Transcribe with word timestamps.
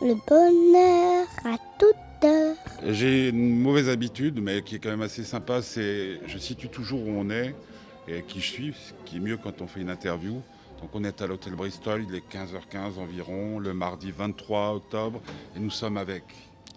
le 0.00 0.14
bonheur 0.26 1.26
à 1.44 1.56
toute 1.78 2.24
heure. 2.24 2.56
J'ai 2.88 3.28
une 3.28 3.58
mauvaise 3.60 3.88
habitude, 3.88 4.40
mais 4.42 4.62
qui 4.62 4.76
est 4.76 4.78
quand 4.78 4.90
même 4.90 5.02
assez 5.02 5.24
sympa, 5.24 5.62
c'est 5.62 6.20
je 6.26 6.38
situe 6.38 6.68
toujours 6.68 7.06
où 7.06 7.10
on 7.10 7.30
est 7.30 7.54
et 8.08 8.22
qui 8.26 8.40
je 8.40 8.46
suis, 8.46 8.72
ce 8.74 8.92
qui 9.08 9.16
est 9.16 9.20
mieux 9.20 9.36
quand 9.36 9.60
on 9.60 9.66
fait 9.66 9.80
une 9.80 9.90
interview. 9.90 10.40
Donc 10.80 10.90
on 10.94 11.04
est 11.04 11.20
à 11.20 11.26
l'hôtel 11.26 11.54
Bristol, 11.54 12.04
il 12.08 12.14
est 12.14 12.24
15h15 12.32 12.98
environ, 12.98 13.58
le 13.58 13.74
mardi 13.74 14.10
23 14.16 14.74
octobre, 14.76 15.20
et 15.54 15.60
nous 15.60 15.70
sommes 15.70 15.98
avec 15.98 16.24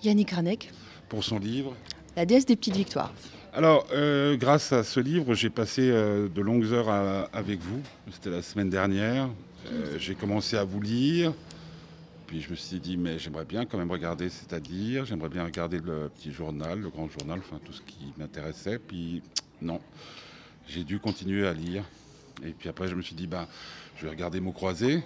Yannick 0.04 0.32
Ranek, 0.32 0.72
pour 1.08 1.24
son 1.24 1.40
livre. 1.40 1.74
La 2.18 2.26
déesse 2.26 2.46
des 2.46 2.56
petites 2.58 2.76
victoires. 2.76 3.14
Alors, 3.54 3.88
euh, 3.94 4.36
grâce 4.36 4.74
à 4.74 4.84
ce 4.84 5.00
livre, 5.00 5.34
j'ai 5.36 5.50
passé 5.50 5.84
euh, 5.84 6.28
de 6.28 6.42
longues 6.42 6.66
heures 6.74 6.90
à- 6.90 7.30
avec 7.34 7.60
vous. 7.62 7.80
C'était 8.12 8.32
la 8.32 8.42
semaine 8.42 8.70
dernière. 8.70 9.30
Euh, 9.72 9.96
j'ai 10.00 10.16
commencé 10.16 10.58
à 10.58 10.64
vous 10.64 10.82
lire. 10.82 11.34
Puis 12.34 12.42
je 12.42 12.50
me 12.50 12.56
suis 12.56 12.80
dit, 12.80 12.98
mais 12.98 13.20
j'aimerais 13.20 13.46
bien 13.46 13.64
quand 13.68 13.78
même 13.78 13.92
regarder, 13.92 14.28
c'est-à-dire, 14.28 15.06
j'aimerais 15.06 15.30
bien 15.30 15.44
regarder 15.44 15.78
le 15.78 16.10
petit 16.10 16.32
journal, 16.32 16.80
le 16.80 16.90
grand 16.90 17.08
journal, 17.08 17.38
enfin 17.38 17.60
tout 17.64 17.74
ce 17.74 17.84
qui 17.84 18.12
m'intéressait. 18.18 18.80
Puis 18.80 19.22
non, 19.62 19.80
j'ai 20.68 20.84
dû 20.84 20.98
continuer 20.98 21.46
à 21.46 21.54
lire. 21.54 21.84
Et 22.44 22.54
puis 22.54 22.70
après, 22.70 22.88
je 22.88 22.96
me 22.96 23.04
suis 23.04 23.14
dit, 23.14 23.28
ben, 23.28 23.48
je 23.98 24.06
vais 24.06 24.10
regarder 24.10 24.40
Mots 24.40 24.52
croisés, 24.52 25.04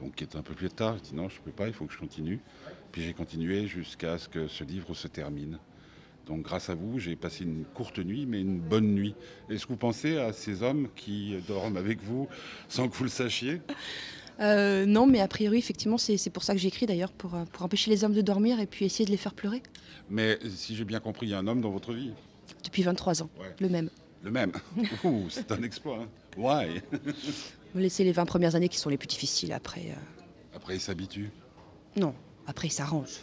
donc 0.00 0.16
qui 0.16 0.24
est 0.24 0.34
un 0.34 0.42
peu 0.42 0.54
plus 0.54 0.70
tard. 0.70 0.96
Je 0.98 1.10
dis 1.10 1.14
non, 1.14 1.28
je 1.28 1.36
ne 1.38 1.44
peux 1.44 1.52
pas, 1.52 1.68
il 1.68 1.72
faut 1.72 1.86
que 1.86 1.92
je 1.92 1.98
continue. 1.98 2.40
Puis 2.90 3.02
j'ai 3.02 3.14
continué 3.14 3.68
jusqu'à 3.68 4.18
ce 4.18 4.28
que 4.28 4.48
ce 4.48 4.64
livre 4.64 4.92
se 4.92 5.06
termine. 5.06 5.56
Donc 6.26 6.42
grâce 6.42 6.68
à 6.68 6.74
vous, 6.74 6.98
j'ai 6.98 7.14
passé 7.14 7.44
une 7.44 7.64
courte 7.64 8.00
nuit, 8.00 8.26
mais 8.26 8.40
une 8.40 8.58
bonne 8.58 8.92
nuit. 8.92 9.14
Est-ce 9.48 9.66
que 9.66 9.72
vous 9.72 9.78
pensez 9.78 10.18
à 10.18 10.32
ces 10.32 10.64
hommes 10.64 10.88
qui 10.96 11.36
dorment 11.46 11.76
avec 11.76 12.02
vous 12.02 12.28
sans 12.68 12.88
que 12.88 12.96
vous 12.96 13.04
le 13.04 13.10
sachiez? 13.10 13.60
Euh, 14.40 14.86
non, 14.86 15.06
mais 15.06 15.20
a 15.20 15.28
priori, 15.28 15.58
effectivement, 15.58 15.98
c'est 15.98 16.30
pour 16.30 16.42
ça 16.44 16.54
que 16.54 16.58
j'écris 16.60 16.86
d'ailleurs, 16.86 17.12
pour, 17.12 17.34
euh, 17.34 17.44
pour 17.52 17.62
empêcher 17.62 17.90
les 17.90 18.04
hommes 18.04 18.14
de 18.14 18.22
dormir 18.22 18.58
et 18.60 18.66
puis 18.66 18.84
essayer 18.86 19.04
de 19.04 19.10
les 19.10 19.16
faire 19.18 19.34
pleurer. 19.34 19.62
Mais 20.08 20.38
si 20.54 20.74
j'ai 20.76 20.84
bien 20.84 21.00
compris, 21.00 21.26
il 21.26 21.30
y 21.30 21.34
a 21.34 21.38
un 21.38 21.46
homme 21.46 21.60
dans 21.60 21.70
votre 21.70 21.92
vie. 21.92 22.12
Depuis 22.64 22.82
23 22.82 23.22
ans, 23.22 23.30
Ouais. 23.38 23.54
le 23.60 23.68
même. 23.68 23.90
Le 24.22 24.30
même. 24.30 24.52
Ouh, 25.04 25.28
c'est 25.28 25.50
un 25.52 25.62
exploit. 25.62 25.98
Hein. 26.02 26.08
Why? 26.36 26.80
Vous 27.74 27.80
laissez 27.80 28.02
les 28.04 28.12
20 28.12 28.24
premières 28.26 28.54
années 28.54 28.68
qui 28.68 28.78
sont 28.78 28.88
les 28.90 28.96
plus 28.98 29.06
difficiles. 29.08 29.52
Après, 29.52 29.82
euh, 29.90 30.56
Après, 30.56 30.74
il 30.76 30.80
s'habitue. 30.80 31.30
non, 31.96 32.14
après, 32.46 32.68
il 32.68 32.72
s'arrange. 32.72 33.20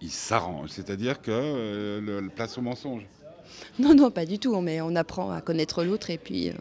Il 0.00 0.10
s'arrange. 0.10 0.70
C'est-à-dire 0.70 1.20
que 1.22 1.30
euh, 1.30 2.00
le, 2.00 2.20
le 2.20 2.28
place 2.30 2.58
au 2.58 2.62
mensonge. 2.62 3.06
Non, 3.78 3.94
non, 3.94 4.10
pas 4.10 4.24
du 4.26 4.38
tout. 4.38 4.54
Mais 4.60 4.80
on 4.80 4.94
apprend 4.96 5.30
à 5.30 5.40
connaître 5.40 5.82
l'autre 5.84 6.10
et 6.10 6.18
puis 6.18 6.50
euh, 6.50 6.52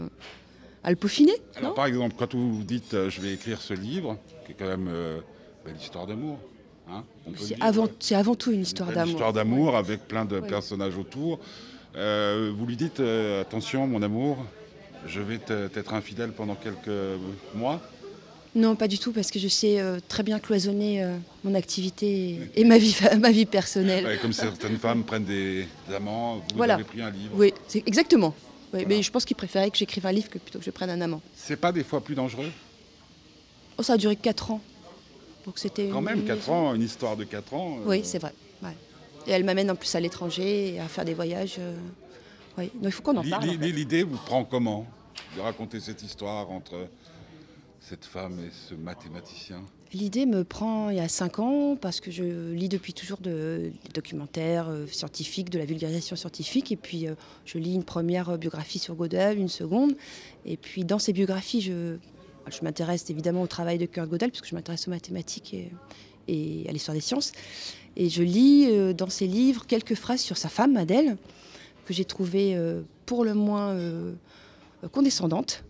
à 0.84 0.89
le 0.89 0.95
peaufiner. 0.95 1.34
Alors, 1.56 1.73
par 1.73 1.86
exemple, 1.86 2.16
quand 2.17 2.34
vous 2.36 2.64
dites 2.64 2.94
euh, 2.94 3.09
je 3.09 3.22
vais 3.22 3.34
écrire 3.34 3.62
ce 3.62 3.73
livre, 3.73 4.17
qui 4.45 4.52
est 4.52 4.56
quand 4.56 4.67
même 4.67 4.88
euh, 4.89 5.20
belle 5.66 5.76
histoire 5.78 6.08
d'amour. 6.08 6.38
hein, 6.89 7.04
C'est 7.38 7.61
avant, 7.61 8.36
tout 8.36 8.52
une 8.52 8.61
histoire 8.61 8.89
Une 8.89 8.95
d'amour. 8.95 9.11
histoire 9.11 9.34
d'amour 9.34 9.76
avec 9.78 10.08
plein 10.08 10.26
de 10.26 10.39
Ouais. 10.39 10.48
personnages 10.48 10.98
autour. 10.98 11.39
Euh, 11.95 12.52
vous 12.58 12.66
lui 12.66 12.76
dites 12.76 13.00
attention, 13.00 13.86
mon 13.88 14.02
amour, 14.02 14.38
je 15.06 15.22
vais 15.22 15.38
t'être 15.38 15.94
infidèle 15.94 16.31
pendant 16.31 16.56
quelques 16.56 17.20
mois. 17.56 17.80
Non, 18.56 18.76
pas 18.76 18.88
du 18.88 19.00
tout, 19.00 19.12
parce 19.12 19.32
que 19.32 19.40
je 19.40 19.48
sais 19.48 19.80
euh, 19.80 20.00
très 20.08 20.22
bien 20.22 20.38
cloisonner 20.40 21.04
euh, 21.04 21.18
mon 21.44 21.56
activité 21.56 22.40
et, 22.56 22.62
et 22.62 22.64
ma, 22.66 22.78
vie, 22.78 22.95
ma 23.20 23.32
vie 23.32 23.45
personnelle. 23.48 24.06
Ouais, 24.06 24.18
comme 24.22 24.34
certaines 24.34 24.78
femmes 24.78 25.04
prennent 25.04 25.26
des, 25.26 25.68
des 25.88 25.95
amants, 25.95 26.36
vous 26.38 26.44
Voilà. 26.58 26.76
avez 26.76 26.84
pris 26.84 27.02
un 27.02 27.10
livre. 27.10 27.34
Oui, 27.36 27.52
c'est 27.68 27.82
exactement. 27.88 28.36
Oui, 28.38 28.82
Voilà. 28.82 28.88
Mais 28.90 29.02
je 29.02 29.12
pense 29.12 29.26
qu'il 29.26 29.36
préférait 29.36 29.72
que 29.72 29.78
j'écrive 29.78 30.06
un 30.06 30.12
livre 30.12 30.30
que 30.30 30.38
plutôt 30.38 30.60
que 30.60 30.66
je 30.66 30.70
prenne 30.72 30.92
un 30.92 31.02
amant. 31.02 31.22
C'est 31.36 31.56
pas 31.56 31.72
des 31.72 31.84
fois 31.84 32.02
plus 32.02 32.14
dangereux? 32.14 32.52
Oh, 33.80 33.82
ça 33.84 33.94
a 33.94 33.98
duré 33.98 34.16
4 34.16 34.52
ans. 34.52 34.61
Donc 35.48 35.58
c'était 35.58 35.88
Quand 35.88 36.00
une- 36.00 36.06
même, 36.06 36.20
une 36.20 36.26
4 36.26 36.38
maison. 36.38 36.54
ans, 36.54 36.73
une 36.76 36.83
histoire 36.83 37.17
de 37.17 37.23
4 37.23 37.54
ans. 37.56 37.77
euh, 37.80 37.89
Oui, 37.89 38.02
c'est 38.04 38.20
vrai. 38.20 38.33
ouais. 38.61 38.77
Et 39.26 39.32
elle 39.32 39.44
m'amène 39.45 39.72
en 39.72 39.76
plus 39.76 39.94
à 39.95 40.00
l'étranger 40.00 40.76
et 40.76 40.80
à 40.80 40.88
faire 40.88 41.06
des 41.06 41.16
voyages. 41.16 41.56
euh, 41.60 41.76
Oui, 42.60 42.66
donc 42.76 42.83
il 42.86 42.92
faut 42.92 43.02
qu'on 43.02 43.17
en 43.17 43.23
parle. 43.27 43.50
en 43.50 43.52
l'i- 43.52 43.58
fait. 43.58 43.72
L'idée 43.72 44.04
vous 44.04 44.17
prend 44.17 44.44
comment 44.45 44.86
De 45.36 45.42
raconter 45.42 45.80
cette 45.80 46.04
histoire 46.04 46.52
entre 46.52 46.88
cette 47.83 48.05
femme 48.05 48.39
et 48.39 48.49
ce 48.70 48.76
mathématicien 48.76 49.61
L'idée 49.94 50.26
me 50.26 50.44
prend 50.44 50.89
il 50.89 50.98
y 50.98 50.99
a 50.99 51.08
5 51.08 51.39
ans 51.39 51.76
parce 51.80 51.99
que 51.99 52.10
je 52.10 52.52
lis 52.52 52.70
depuis 52.70 52.94
toujours 52.94 53.20
de, 53.20 53.71
des 53.83 53.92
documentaires 53.94 54.67
euh, 54.70 54.88
scientifiques, 54.88 55.52
de 55.52 55.60
la 55.60 55.66
vulgarisation 55.66 56.16
scientifique. 56.16 56.71
Et 56.71 56.77
puis 56.77 57.08
euh, 57.08 57.14
je 57.45 57.60
lis 57.60 57.76
une 57.76 57.83
première 57.83 58.30
euh, 58.30 58.38
biographie 58.38 58.80
sur 58.80 58.95
Gödel, 58.95 59.38
une 59.38 59.49
seconde. 59.49 59.94
Et 60.45 60.58
puis 60.58 60.83
dans 60.83 60.98
ces 60.98 61.14
biographies, 61.14 61.61
je, 61.61 61.98
m'intéresse 62.64 63.10
évidemment 63.10 63.44
au 63.44 63.48
travail 63.48 63.77
de 63.77 63.86
Kurt 63.86 64.10
Gödel 64.10 64.32
puisque 64.32 64.48
je 64.48 64.55
m'intéresse 64.55 64.88
aux 64.88 64.92
mathématiques 64.92 65.54
et, 66.27 66.65
à 66.67 66.71
l'histoire 66.71 66.95
des 66.95 67.02
sciences. 67.02 67.33
Et 67.95 68.10
je 68.10 68.23
lis 68.23 68.94
dans 68.95 69.10
ses 69.10 69.27
livres 69.27 69.67
quelques 69.67 69.95
phrases 69.95 70.21
sur 70.21 70.38
sa 70.38 70.50
femme, 70.50 70.76
Adèle, 70.77 71.17
que 71.86 71.94
j'ai 71.94 72.05
trouvées 72.05 72.58
pour 73.05 73.23
le 73.23 73.33
moins 73.33 73.77
condescendantes. 74.92 75.64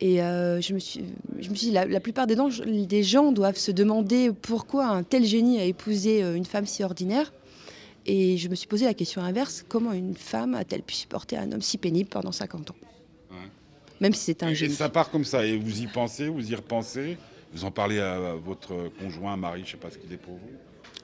Et 0.00 0.22
euh, 0.22 0.60
je, 0.60 0.74
me 0.74 0.78
suis, 0.78 1.04
je 1.40 1.50
me 1.50 1.54
suis 1.54 1.68
dit, 1.68 1.72
la, 1.72 1.84
la 1.84 1.98
plupart 2.00 2.26
des, 2.26 2.36
gens- 2.36 2.48
des 2.64 3.02
gens 3.02 3.32
doivent 3.32 3.56
se 3.56 3.72
demander 3.72 4.30
pourquoi 4.32 4.86
un 4.86 5.02
tel 5.02 5.24
génie 5.24 5.58
a 5.58 5.64
épousé 5.64 6.22
euh, 6.22 6.34
une 6.36 6.44
femme 6.44 6.66
si 6.66 6.84
ordinaire. 6.84 7.32
Et 8.06 8.36
je 8.38 8.48
me 8.48 8.54
suis 8.54 8.68
posé 8.68 8.84
la 8.86 8.94
question 8.94 9.22
inverse, 9.22 9.64
comment 9.68 9.92
une 9.92 10.14
femme 10.14 10.54
a-t-elle 10.54 10.82
pu 10.82 10.94
supporter 10.94 11.36
un 11.36 11.50
homme 11.52 11.60
si 11.62 11.78
pénible 11.78 12.08
pendant 12.08 12.32
50 12.32 12.70
ans? 12.70 12.74
Ouais. 13.30 13.36
Même 14.00 14.14
si 14.14 14.24
c'est 14.26 14.42
un 14.44 14.48
Et 14.50 14.54
génie. 14.54 14.72
ça 14.74 14.88
part 14.88 15.10
comme 15.10 15.24
ça, 15.24 15.44
et 15.44 15.58
vous 15.58 15.82
y 15.82 15.86
pensez, 15.88 16.28
vous 16.28 16.50
y 16.50 16.54
repensez, 16.54 17.18
vous 17.52 17.64
en 17.64 17.70
parlez 17.70 17.98
à 17.98 18.34
votre 18.34 18.90
conjoint, 19.00 19.36
mari, 19.36 19.62
je 19.66 19.72
sais 19.72 19.76
pas 19.76 19.90
ce 19.90 19.98
qu'il 19.98 20.12
est 20.12 20.16
pour 20.16 20.34
vous. 20.34 20.50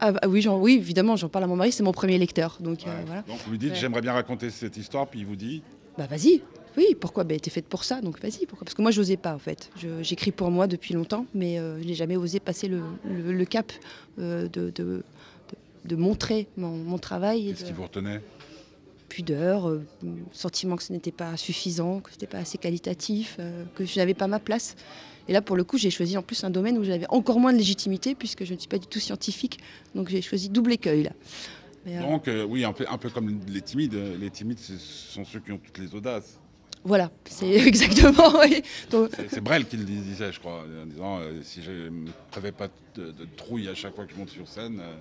Ah, 0.00 0.12
bah 0.12 0.21
oui, 0.28 0.47
oui, 0.49 0.75
évidemment, 0.75 1.16
j'en 1.16 1.28
parle 1.28 1.44
à 1.44 1.47
mon 1.49 1.56
mari, 1.56 1.72
c'est 1.72 1.83
mon 1.83 1.93
premier 1.93 2.16
lecteur. 2.16 2.56
Donc 2.60 2.87
euh, 2.87 2.91
Ouais. 2.91 3.04
voilà. 3.06 3.22
Donc 3.22 3.38
vous 3.44 3.50
lui 3.50 3.59
dites, 3.59 3.71
Ouais. 3.72 3.77
j'aimerais 3.77 4.00
bien 4.00 4.12
raconter 4.12 4.50
cette 4.50 4.77
histoire, 4.77 5.06
puis 5.09 5.21
il 5.21 5.27
vous 5.27 5.37
dit, 5.37 5.62
Bah 5.99 6.06
vas-y, 6.06 6.43
oui, 6.76 6.96
pourquoi? 7.00 7.24
Bah, 7.24 7.38
T'es 7.38 7.50
faite 7.50 7.66
pour 7.66 7.84
ça, 7.84 8.00
donc 8.00 8.20
vas-y. 8.20 8.46
Pourquoi? 8.46 8.64
Parce 8.64 8.74
que 8.74 8.82
moi, 8.82 8.90
je 8.90 9.00
n'osais 9.00 9.16
pas, 9.16 9.34
en 9.34 9.38
fait. 9.38 9.70
J'écris 10.02 10.32
pour 10.32 10.50
moi 10.50 10.66
depuis 10.66 10.94
longtemps, 10.94 11.26
mais 11.34 11.58
euh, 11.58 11.80
je 11.82 11.86
n'ai 11.86 11.94
jamais 11.94 12.16
osé 12.16 12.40
passer 12.40 12.68
le, 12.68 12.82
le- 13.04 13.32
le 13.32 13.44
cap 13.44 13.72
euh, 14.18 14.42
de, 14.48 14.70
de, 14.70 14.70
de- 14.70 15.02
de 15.84 15.96
montrer 15.96 16.46
mon, 16.56 16.70
mon 16.76 16.98
travail. 16.98 17.48
qu'est-ce 17.52 17.64
qui 17.66 17.72
vous 17.72 17.82
retenait? 17.84 18.20
Pudeur, 19.08 19.68
euh, 19.68 19.84
sentiment 20.32 20.74
que 20.76 20.82
ce 20.82 20.92
n'était 20.92 21.12
pas 21.12 21.36
suffisant, 21.36 22.00
que 22.00 22.10
ce 22.10 22.14
n'était 22.16 22.26
pas 22.26 22.38
assez 22.38 22.58
qualitatif, 22.58 23.38
que 23.76 23.84
je 23.84 23.98
n'avais 23.98 24.14
pas 24.14 24.26
ma 24.26 24.41
place. 24.41 24.74
Et 25.28 25.32
là, 25.32 25.41
pour 25.41 25.56
le 25.56 25.62
coup, 25.64 25.78
j'ai 25.78 25.91
choisi 25.91 26.16
en 26.18 26.22
plus 26.22 26.42
un 26.42 26.50
domaine 26.50 26.76
où 26.78 26.84
j'avais 26.84 27.06
encore 27.10 27.38
moins 27.38 27.52
de 27.52 27.58
légitimité, 27.58 28.14
puisque 28.14 28.44
je 28.44 28.54
ne 28.54 28.58
suis 28.58 28.68
pas 28.68 28.78
du 28.78 28.86
tout 28.86 28.98
scientifique. 29.00 29.58
Donc 29.94 30.08
j'ai 30.08 30.20
choisi 30.20 30.48
double 30.48 30.72
écueil, 30.72 31.04
là. 31.04 31.12
Mais, 31.86 31.98
Donc 32.00 32.28
oui, 32.48 32.64
un 32.64 32.72
peu, 32.72 32.84
un 32.91 32.98
peu 32.98 33.10
comme 33.10 33.38
les 33.46 33.60
timides. 33.60 33.94
Les 34.18 34.30
timides, 34.30 34.58
ce 34.58 34.76
sont 34.78 35.24
ceux 35.24 35.38
qui 35.41 35.52
ont 35.52 35.58
toutes 35.58 35.78
les 35.78 35.94
audaces. 35.94 36.38
Voilà, 36.84 37.11
c'est 37.28 37.47
exactement. 37.67 38.39
oui. 38.41 38.62
C'est- 38.91 39.28
C'est 39.31 39.41
Brel 39.41 39.67
qui 39.67 39.77
le 39.77 39.84
disait, 39.84 40.33
je 40.33 40.39
crois, 40.41 40.65
en 40.83 40.87
disant, 40.87 41.19
euh, 41.19 41.41
si 41.43 41.62
je 41.62 41.71
ne 41.89 42.09
prévais 42.31 42.53
pas 42.53 42.69
de, 42.95 43.11
de 43.11 43.27
trouille 43.37 43.69
à 43.69 43.75
chaque 43.75 43.95
fois 43.95 44.05
que 44.05 44.12
je 44.12 44.19
monte 44.19 44.31
sur 44.31 44.47
scène, 44.47 44.78
euh, 44.81 44.95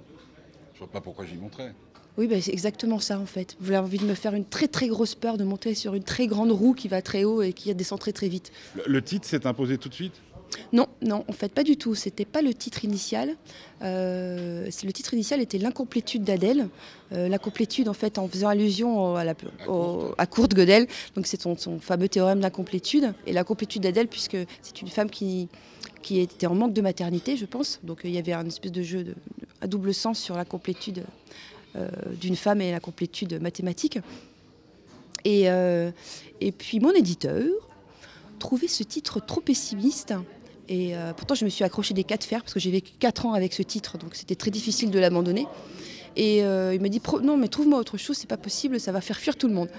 je 0.73 0.79
vois 0.79 0.87
pas 0.87 1.01
pourquoi 1.01 1.25
j'y 1.25 1.35
monterais. 1.35 1.73
Oui, 2.17 2.27
bah, 2.27 2.39
c'est 2.41 2.51
exactement 2.53 2.99
ça 2.99 3.17
en 3.19 3.25
fait. 3.25 3.55
Vous 3.59 3.69
avez 3.71 3.79
envie 3.79 3.97
de 3.97 4.05
me 4.05 4.13
faire 4.13 4.35
une 4.35 4.45
très 4.45 4.67
très 4.67 4.87
grosse 4.87 5.15
peur, 5.15 5.35
de 5.37 5.43
monter 5.43 5.73
sur 5.73 5.95
une 5.95 6.03
très 6.03 6.27
grande 6.27 6.51
roue 6.51 6.73
qui 6.73 6.87
va 6.87 7.01
très 7.01 7.23
haut 7.23 7.41
et 7.41 7.53
qui 7.53 7.73
descend 7.73 7.99
très 7.99 8.11
très 8.13 8.27
vite. 8.27 8.51
Le, 8.75 8.83
le 8.85 9.01
titre 9.01 9.27
s'est 9.27 9.47
imposé 9.47 9.77
tout 9.79 9.89
de 9.89 9.93
suite? 9.95 10.13
Non, 10.71 10.87
non, 11.01 11.23
en 11.27 11.33
fait 11.33 11.51
pas 11.51 11.63
du 11.63 11.77
tout. 11.77 11.95
C'était 11.95 12.25
pas 12.25 12.41
le 12.41 12.53
titre 12.53 12.83
initial. 12.85 13.35
Euh, 13.81 14.69
le 14.83 14.91
titre 14.93 15.13
initial 15.13 15.41
était 15.41 15.57
l'incomplétude 15.57 16.23
d'Adèle. 16.23 16.67
Euh, 17.11 17.27
l'incomplétude 17.27 17.89
en 17.89 17.93
fait 17.93 18.17
en 18.17 18.27
faisant 18.27 18.47
allusion 18.49 19.15
à, 19.15 19.23
la, 19.23 19.33
au- 19.67 20.13
à 20.17 20.25
Kurt 20.25 20.53
Gödel. 20.53 20.87
Donc 21.15 21.27
c'est 21.27 21.41
son, 21.41 21.57
son 21.57 21.79
fameux 21.79 22.09
théorème 22.09 22.39
d'incomplétude. 22.39 23.13
Et 23.27 23.33
l'incomplétude 23.33 23.81
d'Adèle 23.83 24.07
puisque 24.07 24.37
c'est 24.61 24.81
une 24.81 24.89
femme 24.89 25.09
qui 25.09 25.47
qui 26.01 26.19
était 26.19 26.47
en 26.47 26.55
manque 26.55 26.73
de 26.73 26.81
maternité, 26.81 27.37
je 27.37 27.45
pense. 27.45 27.79
Donc 27.83 27.99
euh, 28.03 28.09
il 28.09 28.13
y 28.13 28.17
avait 28.17 28.33
un 28.33 28.45
espèce 28.45 28.71
de 28.73 28.83
jeu 28.83 29.03
de, 29.03 29.15
à 29.61 29.67
double 29.67 29.93
sens 29.93 30.19
sur 30.19 30.35
l'incomplétude 30.35 31.03
d'une 32.21 32.35
femme 32.35 32.61
et 32.61 32.71
l'incomplétude 32.71 33.41
mathématique. 33.41 33.97
Et, 35.25 35.49
euh, 35.49 35.89
et 36.39 36.51
puis 36.51 36.79
mon 36.79 36.91
éditeur 36.91 37.43
trouvait 38.37 38.67
ce 38.67 38.83
titre 38.83 39.19
trop 39.25 39.41
pessimiste. 39.41 40.13
Et 40.69 40.95
euh, 40.95 41.13
pourtant, 41.13 41.35
je 41.35 41.45
me 41.45 41.49
suis 41.49 41.63
accrochée 41.63 41.93
des 41.93 42.03
quatre 42.03 42.23
fers 42.23 42.41
parce 42.41 42.53
que 42.53 42.59
j'ai 42.59 42.71
vécu 42.71 42.93
quatre 42.97 43.25
ans 43.25 43.33
avec 43.33 43.53
ce 43.53 43.63
titre, 43.63 43.97
donc 43.97 44.15
c'était 44.15 44.35
très 44.35 44.51
difficile 44.51 44.91
de 44.91 44.99
l'abandonner. 44.99 45.45
Et 46.15 46.43
euh, 46.43 46.73
il 46.73 46.81
m'a 46.81 46.89
dit 46.89 47.01
non, 47.23 47.37
mais 47.37 47.47
trouve-moi 47.47 47.79
autre 47.79 47.97
chose, 47.97 48.17
c'est 48.17 48.29
pas 48.29 48.37
possible, 48.37 48.79
ça 48.79 48.91
va 48.91 49.01
faire 49.01 49.17
fuir 49.17 49.35
tout 49.35 49.47
le 49.47 49.53
monde. 49.53 49.69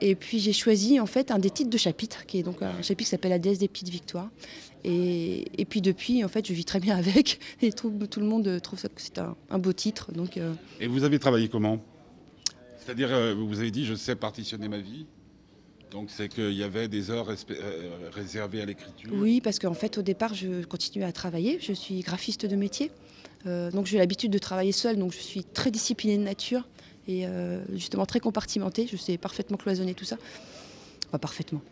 Et 0.00 0.14
puis 0.14 0.38
j'ai 0.38 0.52
choisi 0.52 1.00
en 1.00 1.06
fait 1.06 1.30
un 1.30 1.38
des 1.38 1.50
titres 1.50 1.70
de 1.70 1.78
chapitre, 1.78 2.26
qui 2.26 2.38
est 2.38 2.42
donc 2.42 2.62
un 2.62 2.82
chapitre 2.82 3.08
qui 3.08 3.10
s'appelle 3.10 3.30
La 3.30 3.38
déesse 3.38 3.58
des 3.58 3.68
petites 3.68 3.88
victoires. 3.88 4.30
Et, 4.84 5.46
et 5.60 5.64
puis 5.64 5.80
depuis, 5.80 6.22
en 6.22 6.28
fait, 6.28 6.46
je 6.46 6.52
vis 6.52 6.64
très 6.64 6.80
bien 6.80 6.96
avec. 6.98 7.40
Et 7.62 7.72
tout, 7.72 7.90
le 7.90 8.26
monde 8.26 8.60
trouve 8.62 8.78
ça 8.78 8.88
que 8.88 9.00
c'est 9.00 9.18
un, 9.18 9.58
beau 9.58 9.72
titre. 9.72 10.12
Donc 10.12 10.36
euh, 10.36 10.52
Et 10.80 10.86
vous 10.86 11.04
avez 11.04 11.18
travaillé 11.18 11.48
comment? 11.48 11.82
C'est-à-dire, 12.78 13.34
vous 13.36 13.58
avez 13.58 13.72
dit, 13.72 13.84
je 13.84 13.94
sais 13.94 14.14
partitionner 14.14 14.68
ma 14.68 14.78
vie. 14.78 15.06
Donc 15.90 16.10
c'est 16.10 16.28
qu'il 16.28 16.52
y 16.52 16.62
avait 16.62 16.88
des 16.88 17.10
heures 17.10 17.28
euh, 17.30 18.08
réservées 18.12 18.60
à 18.60 18.64
l'écriture. 18.66 19.10
Oui, 19.12 19.40
parce 19.40 19.58
qu'en 19.58 19.74
fait, 19.74 19.98
au 19.98 20.02
départ, 20.02 20.34
je 20.34 20.64
continuais 20.64 21.06
à 21.06 21.12
travailler. 21.12 21.58
Je 21.60 21.72
suis 21.72 22.00
graphiste 22.00 22.44
de 22.46 22.56
métier. 22.56 22.90
Euh, 23.46 23.70
donc 23.70 23.86
j'ai 23.86 23.98
l'habitude 23.98 24.32
de 24.32 24.38
travailler 24.38 24.72
seule, 24.72 24.96
donc 24.98 25.12
je 25.12 25.18
suis 25.18 25.44
très 25.44 25.70
disciplinée 25.70 26.18
de 26.18 26.22
nature 26.24 26.66
et 27.06 27.26
euh, 27.26 27.62
justement 27.74 28.04
très 28.06 28.18
compartimentée. 28.20 28.88
Je 28.90 28.96
sais 28.96 29.16
parfaitement 29.18 29.56
cloisonner 29.56 29.94
tout 29.94 30.04
ça. 30.04 30.16
Pas 31.12 31.18
parfaitement. 31.18 31.62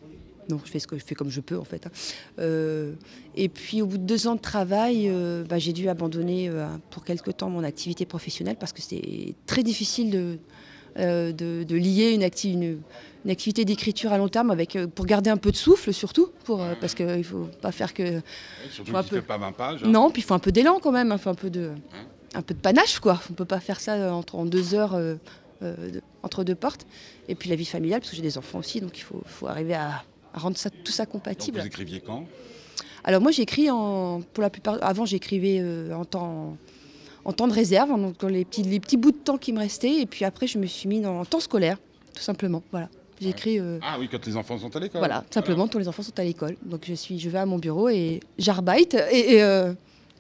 Non, 0.48 0.60
je 0.64 0.70
fais 0.70 0.78
ce 0.78 0.86
que 0.86 0.96
je 0.98 1.04
fais 1.04 1.14
comme 1.14 1.30
je 1.30 1.40
peux 1.40 1.58
en 1.58 1.64
fait. 1.64 1.86
hein. 1.86 2.92
Et 3.34 3.48
puis 3.48 3.82
au 3.82 3.86
bout 3.86 3.98
de 3.98 4.04
deux 4.04 4.26
ans 4.28 4.36
de 4.36 4.40
travail, 4.40 5.10
bah, 5.48 5.58
j'ai 5.58 5.72
dû 5.72 5.88
abandonner 5.88 6.50
pour 6.90 7.02
quelque 7.02 7.30
temps 7.30 7.48
mon 7.50 7.64
activité 7.64 8.04
professionnelle 8.04 8.56
parce 8.60 8.72
que 8.74 8.82
c'est 8.82 9.34
très 9.46 9.62
difficile 9.62 10.10
de, 10.96 11.74
lier 11.74 12.12
une, 12.12 12.22
acti- 12.22 12.76
une- 13.24 13.30
activité 13.30 13.64
d'écriture 13.64 14.12
à 14.12 14.18
long 14.18 14.28
terme 14.28 14.50
avec 14.50 14.76
euh, 14.76 14.86
pour 14.86 15.06
garder 15.06 15.30
un 15.30 15.36
peu 15.36 15.50
de 15.50 15.56
souffle 15.56 15.92
surtout 15.92 16.28
pour 16.44 16.62
euh, 16.62 16.74
parce 16.80 16.94
qu'il 16.94 17.06
ne 17.06 17.22
faut 17.22 17.48
pas 17.62 17.72
faire 17.72 17.92
que 17.94 18.02
Ouais, 18.02 18.22
surtout 18.70 18.92
peu- 18.92 18.98
ne 18.98 19.02
fait 19.02 19.20
pas 19.22 19.38
20 19.38 19.52
pages. 19.52 19.80
hein. 19.84 19.88
non, 19.88 20.10
puis 20.10 20.22
il 20.22 20.24
faut 20.24 20.34
un 20.34 20.38
peu 20.38 20.52
d'élan 20.52 20.78
quand 20.82 20.92
même, 20.92 21.16
faut 21.18 21.30
un 21.30 21.34
peu 21.34 21.50
de, 21.50 21.70
un 22.34 22.42
peu 22.42 22.54
de 22.54 22.60
panache 22.60 22.98
quoi. 23.00 23.20
On 23.30 23.34
peut 23.34 23.44
pas 23.44 23.60
faire 23.60 23.80
ça 23.80 23.94
euh, 23.94 24.10
entre, 24.10 24.34
en 24.36 24.44
deux 24.44 24.74
heures 24.74 24.94
euh, 24.94 25.14
euh, 25.62 25.90
de- 25.90 26.02
entre 26.22 26.44
deux 26.44 26.54
portes. 26.54 26.86
Et 27.28 27.34
puis 27.34 27.48
la 27.50 27.56
vie 27.56 27.64
familiale, 27.64 28.00
parce 28.00 28.10
que 28.10 28.16
j'ai 28.16 28.22
des 28.22 28.36
enfants 28.38 28.58
aussi, 28.58 28.80
donc 28.80 28.98
il 28.98 29.02
faut, 29.02 29.22
faut 29.26 29.46
arriver 29.46 29.74
à, 29.74 30.02
à 30.34 30.38
rendre 30.38 30.56
ça, 30.58 30.68
tout 30.70 30.92
ça 30.92 31.04
Donc 31.04 31.12
compatible. 31.12 31.60
vous 31.60 31.66
écriviez 31.66 32.00
quand? 32.00 32.26
Alors 33.04 33.20
moi 33.20 33.30
j'écris 33.32 33.70
en, 33.70 34.20
pour 34.32 34.42
la 34.42 34.50
plupart, 34.50 34.78
avant 34.82 35.04
j'écrivais 35.04 35.58
euh, 35.60 35.92
en 35.94 36.04
temps, 36.06 36.56
en 37.26 37.32
temps 37.32 37.48
de 37.48 37.52
réserve, 37.52 37.90
hein, 37.90 37.98
donc 37.98 38.18
dans 38.18 38.28
les 38.28 38.44
petits, 38.44 38.62
les 38.62 38.80
petits 38.80 38.96
bouts 38.96 39.12
de 39.12 39.16
temps 39.16 39.36
qui 39.38 39.52
me 39.52 39.58
restaient, 39.58 40.00
et 40.00 40.06
puis 40.06 40.24
après 40.24 40.46
je 40.46 40.58
me 40.58 40.66
suis 40.66 40.88
mis 40.88 41.00
dans 41.00 41.20
en 41.20 41.24
temps 41.26 41.40
scolaire, 41.40 41.76
tout 42.14 42.22
simplement. 42.22 42.62
Voilà, 42.70 42.88
j'écris. 43.20 43.58
euh, 43.58 43.78
Ah 43.82 43.96
oui, 43.98 44.08
quand 44.10 44.24
les 44.26 44.36
enfants 44.36 44.58
sont 44.58 44.74
à 44.76 44.80
l'école. 44.80 45.00
voilà, 45.00 45.20
tout 45.20 45.34
simplement, 45.34 45.66
tous 45.68 45.78
les 45.78 45.88
enfants 45.88 46.02
sont 46.02 46.18
à 46.18 46.24
l'école. 46.24 46.56
Donc 46.64 46.84
je, 46.86 46.94
suis, 46.94 47.18
je 47.18 47.28
vais 47.30 47.38
à 47.38 47.46
mon 47.46 47.58
bureau 47.58 47.88
et 47.88 48.20
j'arbeite 48.38 48.94
et, 49.12 49.34
et, 49.34 49.42
euh, 49.42 49.72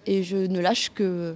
et 0.06 0.22
je 0.22 0.36
ne 0.36 0.60
lâche 0.60 0.90
que 0.94 1.34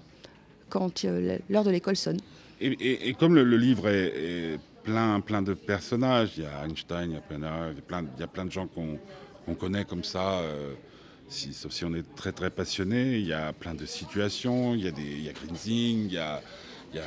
quand 0.69 1.05
euh, 1.05 1.39
l'heure 1.49 1.65
de 1.65 1.71
l'école 1.71 1.97
sonne. 1.97 2.19
Et, 2.61 3.09
et- 3.09 3.15
comme 3.15 3.35
le, 3.35 3.45
le 3.45 3.57
livre 3.57 3.89
est, 3.89 4.13
est 4.17 4.59
plein, 4.83 5.21
plein 5.21 5.43
de 5.43 5.55
personnages, 5.55 6.31
il 6.37 6.43
y 6.43 6.47
a 6.47 6.65
Einstein, 6.67 7.11
il 7.11 7.15
y 7.15 7.17
a 7.17 7.21
plein, 7.21 7.39
il 7.39 8.21
y 8.21 8.23
a 8.23 8.27
plein, 8.27 8.45
de 8.45 8.51
gens 8.53 8.67
qu'on 8.67 8.99
qu'on 9.47 9.55
connaît 9.55 9.85
comme 9.85 10.05
ça, 10.05 10.41
euh, 10.41 10.75
si, 11.29 11.55
sauf 11.55 11.73
si 11.73 11.85
on 11.85 11.95
est 11.95 12.05
très 12.17 12.33
très 12.33 12.51
passionné, 12.51 13.17
il 13.19 13.27
y 13.27 13.33
a 13.33 13.53
plein 13.55 13.75
de 13.75 13.87
situations, 13.87 14.75
il 14.75 14.85
y 14.85 14.89
a, 14.89 14.91
des, 14.91 15.03
il 15.03 15.23
y 15.25 15.29
a 15.29 15.33
Grinzing, 15.33 16.07
il 16.07 16.13
y 16.13 16.19
a, 16.19 16.43
il 16.93 16.97
y 16.97 17.01
a 17.01 17.07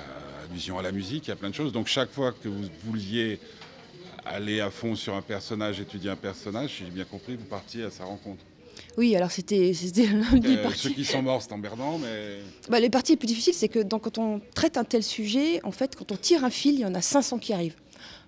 allusion 0.50 0.80
à 0.80 0.82
la 0.82 0.92
musique, 0.92 1.28
il 1.28 1.30
y 1.30 1.34
a 1.34 1.36
plein 1.36 1.50
de 1.50 1.56
choses. 1.56 1.72
Donc 1.72 1.86
chaque 1.88 2.12
fois 2.12 2.32
que 2.32 2.48
vous 2.50 2.64
vouliez 2.86 3.40
aller 4.26 4.60
à 4.62 4.70
fond 4.70 4.96
sur 4.96 5.14
un 5.16 5.22
personnage, 5.22 5.80
étudier 5.80 6.10
un 6.10 6.16
personnage, 6.16 6.72
si 6.78 6.86
j'ai 6.86 6.92
bien 6.92 7.06
compris, 7.06 7.36
vous 7.36 7.46
partiez 7.46 7.84
à 7.84 7.90
sa 7.90 8.06
rencontre. 8.06 8.44
Oui, 8.98 9.16
alors 9.16 9.32
c'était 9.32 9.72
Euh, 10.36 10.70
ceux 10.76 10.90
qui 10.92 11.06
sont 11.06 11.22
morts, 11.22 11.42
c'est 11.42 11.52
emmerdant, 11.54 11.98
mais... 11.98 12.40
Bah, 12.70 12.80
les 12.80 12.90
parties 12.90 13.14
les 13.14 13.18
plus 13.18 13.28
difficiles, 13.28 13.54
c'est 13.54 13.68
que 13.68 13.80
dans- 13.80 14.00
quand 14.00 14.18
on 14.18 14.42
traite 14.54 14.78
un 14.78 14.84
tel 14.84 15.04
sujet, 15.04 15.60
en 15.64 15.72
fait, 15.72 15.96
quand 15.96 16.12
on 16.12 16.16
tire 16.18 16.44
un 16.44 16.50
fil, 16.50 16.76
il 16.76 16.82
y 16.82 16.86
en 16.86 16.96
a 16.96 17.02
500 17.02 17.38
qui 17.40 17.54
arrivent. 17.54 17.76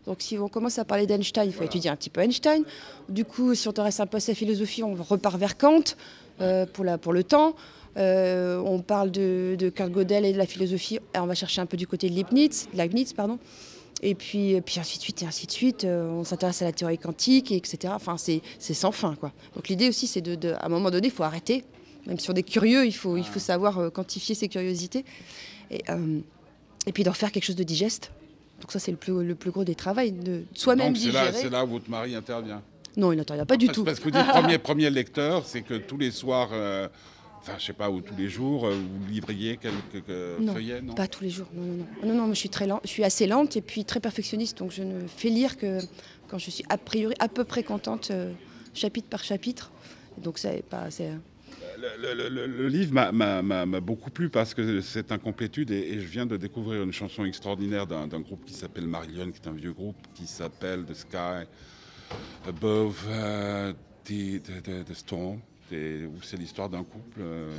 Donc 0.06 0.18
si 0.22 0.38
on 0.38 0.50
commence 0.50 0.80
à 0.80 0.86
parler 0.86 1.08
d'Einstein, 1.08 1.46
il 1.46 1.54
faut 1.54 1.64
étudier 1.64 1.90
un 1.90 1.96
petit 1.96 2.10
peu 2.10 2.22
Einstein. 2.22 2.64
Du 3.08 3.24
coup, 3.24 3.56
si 3.56 3.68
on 3.68 3.72
intéresse 3.72 4.00
un 4.02 4.06
peu 4.06 4.18
à 4.18 4.20
sa 4.20 4.36
philosophie, 4.36 4.84
on 4.84 4.96
repart 4.96 5.38
vers 5.38 5.58
Kant 5.58 5.84
euh, 6.42 6.66
pour, 6.66 6.84
la, 6.84 6.98
pour 6.98 7.14
le 7.14 7.24
temps. 7.24 7.56
Euh, 7.96 8.58
on 8.66 8.82
parle 8.82 9.12
de, 9.12 9.56
de 9.58 9.70
Kurt 9.70 9.92
Gödel 9.92 10.26
et 10.26 10.34
de 10.34 10.38
la 10.38 10.46
philosophie, 10.48 11.00
et 11.16 11.20
on 11.20 11.26
va 11.28 11.36
chercher 11.36 11.62
un 11.62 11.66
peu 11.68 11.78
du 11.78 11.88
côté 11.88 12.10
de 12.10 12.16
Leibniz, 12.16 12.68
Leibniz 12.74 13.14
pardon. 13.14 13.38
Et 14.02 14.16
puis, 14.16 14.52
et 14.52 14.62
puis 14.62 14.80
ainsi 14.80 14.98
de 14.98 15.04
suite, 15.04 15.22
et 15.22 15.26
ainsi 15.26 15.48
de 15.48 15.52
suite. 15.52 15.84
Euh, 15.86 16.10
on 16.10 16.24
s'intéresse 16.24 16.62
à 16.62 16.66
la 16.66 16.72
théorie 16.74 16.98
quantique, 16.98 17.52
et 17.52 17.56
etc. 17.56 17.94
Enfin, 17.96 18.18
c'est 18.18 18.42
sans 18.60 18.92
fin. 18.92 19.16
Quoi. 19.16 19.32
Donc 19.56 19.70
l'idée 19.70 19.88
aussi, 19.88 20.08
c'est 20.08 20.22
de, 20.22 20.36
de- 20.36 20.54
à 20.54 20.66
un 20.66 20.70
moment 20.70 20.92
donné, 20.92 21.08
il 21.08 21.14
faut 21.14 21.24
arrêter. 21.24 21.64
Même 22.06 22.20
si 22.20 22.30
on 22.30 22.34
est 22.34 22.44
curieux, 22.44 22.86
il 22.86 22.92
faut, 22.92 23.16
il 23.16 23.24
faut 23.26 23.40
savoir 23.40 23.80
euh, 23.80 23.90
quantifier 23.90 24.36
ses 24.36 24.50
curiosités. 24.50 25.06
Et, 25.72 25.82
euh, 25.90 26.20
et 26.86 26.92
puis 26.92 27.04
d'en 27.04 27.14
faire 27.14 27.32
quelque 27.32 27.46
chose 27.46 27.56
de 27.56 27.64
digeste. 27.64 28.12
Donc 28.60 28.72
ça, 28.74 28.80
c'est 28.80 28.92
le 28.92 28.98
plus, 28.98 29.24
le 29.24 29.36
plus 29.36 29.52
gros 29.52 29.64
des 29.64 29.76
travaux, 29.76 30.02
de 30.02 30.44
soi-même 30.54 30.94
Donc 30.94 31.02
c'est 31.34 31.50
là, 31.50 31.64
où 31.64 31.70
votre 31.70 31.90
mari 31.90 32.16
intervient. 32.16 32.62
Non, 32.98 33.12
il 33.12 33.16
n'intervient 33.18 33.46
pas 33.46 33.58
du 33.58 33.68
parce, 33.68 33.76
tout. 33.76 33.84
Parce 33.86 34.00
que 34.00 34.04
vous 34.06 34.12
dites 34.12 34.28
premier, 34.28 34.58
premier 34.60 34.90
lecteur, 34.90 35.46
c'est 35.46 35.62
que 35.62 35.76
tous 35.76 35.98
les 35.98 36.12
soirs, 36.12 36.50
euh, 36.52 36.88
enfin 37.46 37.58
je 37.60 37.66
sais 37.66 37.74
pas, 37.74 37.90
ou 37.90 38.00
tous 38.02 38.16
les 38.16 38.30
jours, 38.30 38.66
euh, 38.68 38.72
vous 38.74 39.12
livriez 39.12 39.58
quelques 39.58 40.08
Non, 40.40 40.54
feuillets, 40.54 40.82
non 40.82 40.94
Pas 40.96 41.08
tous 41.08 41.24
les 41.24 41.30
jours, 41.30 41.48
non, 41.54 41.64
non, 41.64 41.74
non. 41.74 41.86
Non, 42.08 42.14
non, 42.16 42.26
moi, 42.26 42.34
je 42.34 42.40
suis 42.40 42.50
très 42.50 42.66
lente, 42.68 42.82
je 42.86 42.90
suis 42.90 43.04
assez 43.04 43.28
lente 43.28 43.58
et 43.58 43.62
puis 43.62 43.84
très 43.86 44.00
perfectionniste, 44.00 44.58
donc 44.60 44.72
je 44.72 44.84
ne 44.84 45.08
fais 45.08 45.30
lire 45.30 45.58
que 45.58 45.80
quand 46.30 46.38
je 46.38 46.50
suis 46.50 46.64
a 46.70 46.78
priori 46.78 47.16
à 47.20 47.28
peu 47.28 47.44
près 47.44 47.64
contente, 47.64 48.10
euh, 48.12 48.32
chapitre 48.74 49.10
par 49.10 49.24
chapitre. 49.24 49.72
Donc 50.18 50.38
c'est 50.38 50.64
pas, 50.64 50.90
c'est 50.90 51.12
le, 52.00 52.14
le- 52.14 52.30
le- 52.30 52.48
le 52.48 52.68
livre 52.70 52.94
m'a- 52.94 53.66
beaucoup 53.82 54.10
plu 54.10 54.30
parce 54.30 54.54
que 54.54 54.80
c'est 54.80 55.12
incomplétude 55.12 55.72
et, 55.72 55.80
et 55.94 56.00
je 56.00 56.06
viens 56.08 56.26
de 56.26 56.38
découvrir 56.38 56.84
une 56.84 56.94
chanson 56.94 57.26
extraordinaire 57.26 57.88
d'un 57.88 58.08
groupe 58.22 58.46
qui 58.46 58.54
s'appelle 58.54 58.88
Marillion, 58.88 59.32
qui 59.32 59.40
est 59.44 59.48
un 59.50 59.54
vieux 59.54 59.74
groupe, 59.74 59.98
qui 60.14 60.28
s'appelle 60.28 60.86
The 60.86 60.94
Sky 60.94 61.46
Above 62.48 63.06
euh, 63.10 63.74
the, 64.06 64.40
the- 64.42 64.62
the- 64.64 64.86
the 64.86 64.94
Storm, 64.94 65.40
où 65.74 66.22
c'est 66.22 66.38
l'histoire 66.38 66.70
d'un 66.70 66.84
couple. 66.84 67.20
euh, 67.22 67.50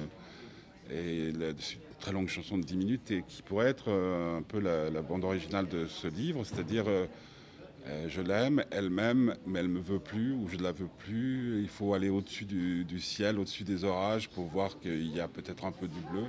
et 0.90 1.32
c'est 1.58 1.74
une 1.74 1.80
très 1.98 2.12
longue 2.12 2.28
chanson 2.28 2.58
de 2.58 2.62
10 2.62 2.76
minutes 2.76 3.10
et 3.10 3.24
qui 3.26 3.40
pourrait 3.42 3.68
être 3.68 3.86
euh, 3.88 4.38
un 4.38 4.42
peu 4.42 4.60
la, 4.60 5.00
bande 5.00 5.24
originale 5.24 5.66
de 5.66 5.86
ce 5.86 6.08
livre, 6.08 6.44
c'est-à-dire 6.44 6.84
euh, 6.86 7.06
je 8.08 8.20
l'aime, 8.20 8.64
elle 8.70 8.90
m'aime, 8.90 9.34
mais 9.46 9.60
elle 9.60 9.68
me 9.68 9.80
veut 9.80 9.98
plus 9.98 10.32
ou 10.32 10.46
je 10.48 10.56
ne 10.56 10.62
la 10.62 10.72
veux 10.72 10.88
plus. 10.98 11.62
Il 11.62 11.68
faut 11.68 11.94
aller 11.94 12.10
au-dessus 12.10 12.44
du, 12.44 13.00
ciel, 13.00 13.38
au-dessus 13.38 13.64
des 13.64 13.84
orages 13.84 14.28
pour 14.28 14.46
voir 14.46 14.78
qu'il 14.78 15.14
y 15.14 15.20
a 15.20 15.28
peut-être 15.28 15.64
un 15.64 15.72
peu 15.72 15.88
du 15.88 16.00
bleu. 16.10 16.24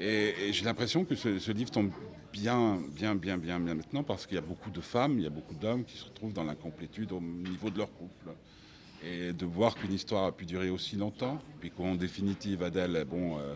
Et, 0.00 0.48
et 0.48 0.52
j'ai 0.52 0.64
l'impression 0.64 1.04
que 1.04 1.14
ce, 1.14 1.38
ce 1.38 1.52
livre 1.52 1.70
tombe 1.70 1.90
bien, 2.32 2.80
bien, 2.94 3.14
bien, 3.14 3.38
bien, 3.38 3.58
bien 3.58 3.74
maintenant 3.74 4.02
parce 4.02 4.26
qu'il 4.26 4.36
y 4.36 4.38
a 4.38 4.42
beaucoup 4.42 4.70
de 4.70 4.80
femmes, 4.80 5.18
il 5.18 5.24
y 5.24 5.26
a 5.26 5.30
beaucoup 5.30 5.54
d'hommes 5.54 5.84
qui 5.84 5.96
se 5.96 6.04
retrouvent 6.04 6.32
dans 6.32 6.44
l'incomplétude 6.44 7.12
au 7.12 7.20
niveau 7.20 7.70
de 7.70 7.78
leur 7.78 7.92
couple. 7.92 8.30
Et 9.04 9.32
de 9.32 9.46
voir 9.46 9.76
qu'une 9.76 9.92
histoire 9.92 10.24
a 10.24 10.32
pu 10.32 10.44
durer 10.44 10.70
aussi 10.70 10.96
longtemps, 10.96 11.38
puis 11.60 11.70
qu'en 11.70 11.94
définitive, 11.94 12.62
Adèle, 12.64 13.04
bon, 13.08 13.38
euh, 13.38 13.54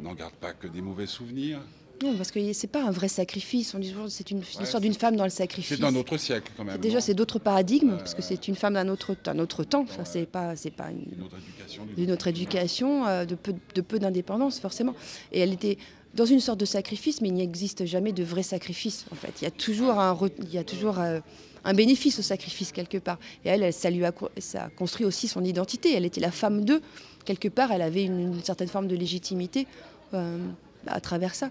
n'en 0.00 0.14
garde 0.14 0.34
pas 0.34 0.52
que 0.52 0.66
des 0.68 0.80
mauvais 0.80 1.06
souvenirs. 1.06 1.60
non 2.02 2.16
parce 2.16 2.30
que 2.30 2.52
c'est 2.54 2.66
pas 2.68 2.82
un 2.82 2.90
vrai 2.92 3.08
sacrifice. 3.08 3.74
On 3.74 3.78
dit 3.78 3.90
toujours 3.90 4.08
c'est 4.08 4.30
une 4.30 4.38
l'histoire 4.38 4.66
c'est- 4.66 4.80
d'une 4.80 4.94
femme 4.94 5.16
dans 5.16 5.24
le 5.24 5.30
sacrifice. 5.30 5.76
C'est 5.76 5.82
d'un 5.82 5.94
autre 5.96 6.16
siècle 6.16 6.50
quand 6.56 6.64
même. 6.64 6.78
Déjà, 6.78 7.00
c'est 7.02 7.12
d'autres 7.12 7.38
paradigmes, 7.38 7.96
parce 7.98 8.14
que 8.14 8.22
c'est 8.22 8.48
une 8.48 8.54
femme 8.54 8.72
d'un 8.74 8.88
autre, 8.88 9.14
d'un 9.22 9.38
autre 9.38 9.64
temps. 9.64 9.84
C'est 10.04 10.24
pas, 10.24 10.56
c'est 10.56 10.70
pas 10.70 10.90
une, 10.90 11.02
Une 11.18 11.24
autre 11.24 11.36
éducation. 11.36 11.86
d'une 11.96 12.10
autre 12.12 12.26
éducation, 12.28 13.06
euh, 13.06 13.24
de 13.26 13.34
peu, 13.34 13.52
de 13.74 13.80
peu 13.82 13.98
d'indépendance 13.98 14.60
forcément. 14.60 14.94
Et 15.32 15.40
elle 15.40 15.52
était 15.52 15.76
dans 16.14 16.24
une 16.24 16.40
sorte 16.40 16.58
de 16.58 16.64
sacrifice, 16.64 17.20
mais 17.20 17.28
il 17.28 17.34
n'existe 17.34 17.84
jamais 17.84 18.12
de 18.12 18.24
vrai 18.24 18.42
sacrifice 18.42 19.06
en 19.12 19.14
fait. 19.14 19.32
Il 19.40 19.44
y 19.44 19.46
a 19.46 19.50
toujours 19.50 19.98
un, 20.00 20.18
il 20.42 20.52
y 20.52 20.58
a 20.58 20.64
toujours 20.64 20.98
euh, 20.98 21.20
un 21.64 21.74
bénéfice 21.74 22.18
au 22.18 22.22
sacrifice 22.22 22.72
quelque 22.72 22.98
part. 22.98 23.18
Et 23.44 23.48
elle, 23.48 23.72
ça 23.72 23.90
lui 23.90 24.04
a, 24.04 24.12
ça 24.38 24.64
a 24.64 24.68
construit 24.70 25.06
aussi 25.06 25.28
son 25.28 25.44
identité. 25.44 25.94
Elle 25.94 26.04
était 26.04 26.20
la 26.20 26.30
femme 26.30 26.64
d'eux. 26.64 26.80
Quelque 27.24 27.48
part, 27.48 27.70
elle 27.70 27.82
avait 27.82 28.04
une, 28.04 28.42
certaine 28.42 28.68
forme 28.68 28.88
de 28.88 28.96
légitimité 28.96 29.66
euh, 30.14 30.38
à 30.86 31.00
travers 31.00 31.34
ça. 31.34 31.50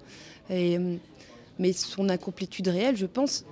Euh, 0.52 0.98
mais 1.60 1.74
son 1.74 2.10
incomplétude 2.10 2.68
réelle, 2.70 2.98
je 2.98 3.06
pense, 3.06 3.46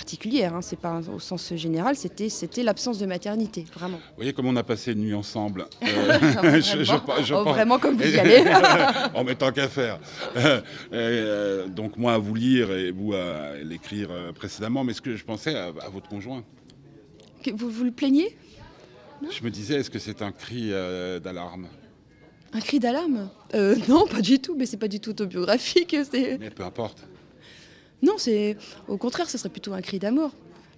particulière, 0.00 0.54
hein, 0.54 0.60
c'est 0.60 0.78
pas 0.78 1.00
au 1.14 1.18
sens 1.18 1.54
général, 1.54 1.96
c'était, 1.96 2.28
c'était 2.28 2.62
l'absence 2.62 2.98
de 2.98 3.06
maternité, 3.06 3.64
vraiment. 3.72 3.96
Vous 3.96 4.16
voyez 4.16 4.34
comme 4.34 4.44
on 4.46 4.56
a 4.56 4.62
passé 4.62 4.92
une 4.92 4.98
nuit 5.00 5.14
ensemble. 5.14 5.64
Euh, 5.82 6.20
je- 6.60 6.84
je- 6.84 6.92
Vraiment, 6.92 7.22
je 7.24 7.34
oh, 7.34 7.44
pense- 7.44 7.54
vraiment 7.54 7.78
comme 7.78 7.96
vous 7.96 8.06
y 8.06 8.18
allez. 8.18 8.44
en 9.14 9.24
mettant 9.24 9.50
qu'à 9.52 9.68
faire. 9.68 9.98
Euh, 10.92 11.66
donc 11.68 11.96
moi 11.96 12.12
à 12.12 12.18
vous 12.18 12.34
lire 12.34 12.70
et 12.72 12.90
vous 12.90 13.14
à 13.14 13.54
l'écrire 13.64 14.08
euh, 14.10 14.32
précédemment, 14.32 14.84
mais 14.84 14.92
ce 14.92 15.00
que 15.00 15.16
je 15.16 15.24
pensais 15.24 15.54
à, 15.56 15.66
à 15.68 15.88
votre 15.90 16.08
conjoint. 16.08 16.44
Que 17.42 17.50
vous, 17.52 17.70
vous 17.70 17.84
le 17.84 17.90
plaignez 17.92 18.36
Je 19.30 19.42
me 19.42 19.50
disais, 19.50 19.76
est-ce 19.76 19.88
que 19.90 19.98
c'est 19.98 20.20
un 20.20 20.30
cri 20.32 20.68
euh, 20.72 21.18
d'alarme? 21.20 21.68
Un 22.52 22.60
cri 22.60 22.78
d'alarme? 22.80 23.30
Euh, 23.54 23.76
Non, 23.88 24.06
pas 24.06 24.20
du 24.20 24.40
tout, 24.40 24.54
mais 24.58 24.66
c'est 24.66 24.76
pas 24.76 24.88
du 24.88 25.00
tout 25.00 25.10
autobiographique. 25.10 25.96
c'est- 26.10 26.36
Mais 26.38 26.50
peu 26.50 26.64
importe, 26.64 26.98
Non, 28.02 28.14
c'est 28.18 28.56
au 28.88 28.96
contraire, 28.98 29.28
ce 29.30 29.38
serait 29.38 29.48
plutôt 29.48 29.72
un 29.72 29.80
cri 29.82 29.98
d'amour. 29.98 30.30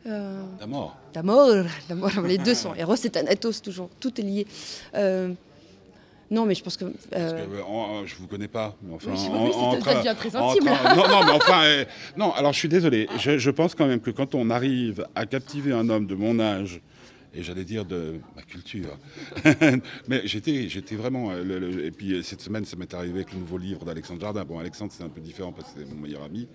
Euh, 0.06 0.42
d'amour. 0.60 0.96
d'amour, 1.12 1.50
d'amour, 1.88 2.10
les 2.26 2.38
deux 2.38 2.54
sont. 2.54 2.74
Eros 2.74 2.94
et 2.94 3.10
Thanatos, 3.10 3.60
toujours, 3.62 3.90
tout 4.00 4.18
est 4.20 4.24
lié. 4.24 4.46
Euh, 4.94 5.32
non, 6.30 6.46
mais 6.46 6.54
je 6.54 6.62
pense 6.62 6.76
que. 6.76 6.84
Parce 6.84 7.32
euh, 7.32 7.46
que, 7.46 7.54
euh, 7.56 7.62
en- 7.64 8.06
je 8.06 8.14
vous 8.16 8.26
connais 8.26 8.48
pas. 8.48 8.76
mais 8.82 8.94
Enfin, 8.94 9.10
Oui, 9.12 9.18
en- 9.30 9.72
entre- 9.72 9.80
très 9.80 10.36
entre- 10.36 10.36
intime. 10.36 10.64
non, 10.96 11.08
non, 11.08 11.24
mais 11.24 11.32
enfin, 11.32 11.64
euh, 11.64 11.84
non. 12.16 12.32
Alors, 12.32 12.52
je 12.52 12.58
suis 12.58 12.68
désolé. 12.68 13.08
Je, 13.18 13.38
je 13.38 13.50
pense 13.50 13.74
quand 13.74 13.86
même 13.86 14.00
que 14.00 14.10
quand 14.10 14.34
on 14.34 14.48
arrive 14.50 15.06
à 15.14 15.26
captiver 15.26 15.72
un 15.72 15.88
homme 15.90 16.06
de 16.06 16.14
mon 16.14 16.38
âge, 16.38 16.80
et 17.34 17.42
j'allais 17.42 17.64
dire 17.64 17.84
de 17.84 18.20
ma 18.36 18.42
culture, 18.42 18.96
mais 20.06 20.22
j'étais, 20.24 20.68
j'étais 20.68 20.94
vraiment. 20.96 21.32
le- 21.32 21.58
le- 21.58 21.84
et 21.84 21.90
puis 21.90 22.22
cette 22.22 22.40
semaine, 22.40 22.64
ça 22.64 22.76
m'est 22.76 22.92
arrivé 22.94 23.16
avec 23.20 23.32
le 23.32 23.38
nouveau 23.40 23.58
livre 23.58 23.84
d'Alexandre 23.84 24.20
Jardin. 24.20 24.44
Bon, 24.44 24.58
Alexandre, 24.58 24.92
c'est 24.96 25.04
un 25.04 25.08
peu 25.08 25.20
différent 25.20 25.52
parce 25.52 25.72
que 25.72 25.80
c'est 25.80 25.92
mon 25.94 26.00
meilleur 26.00 26.22
ami. 26.22 26.46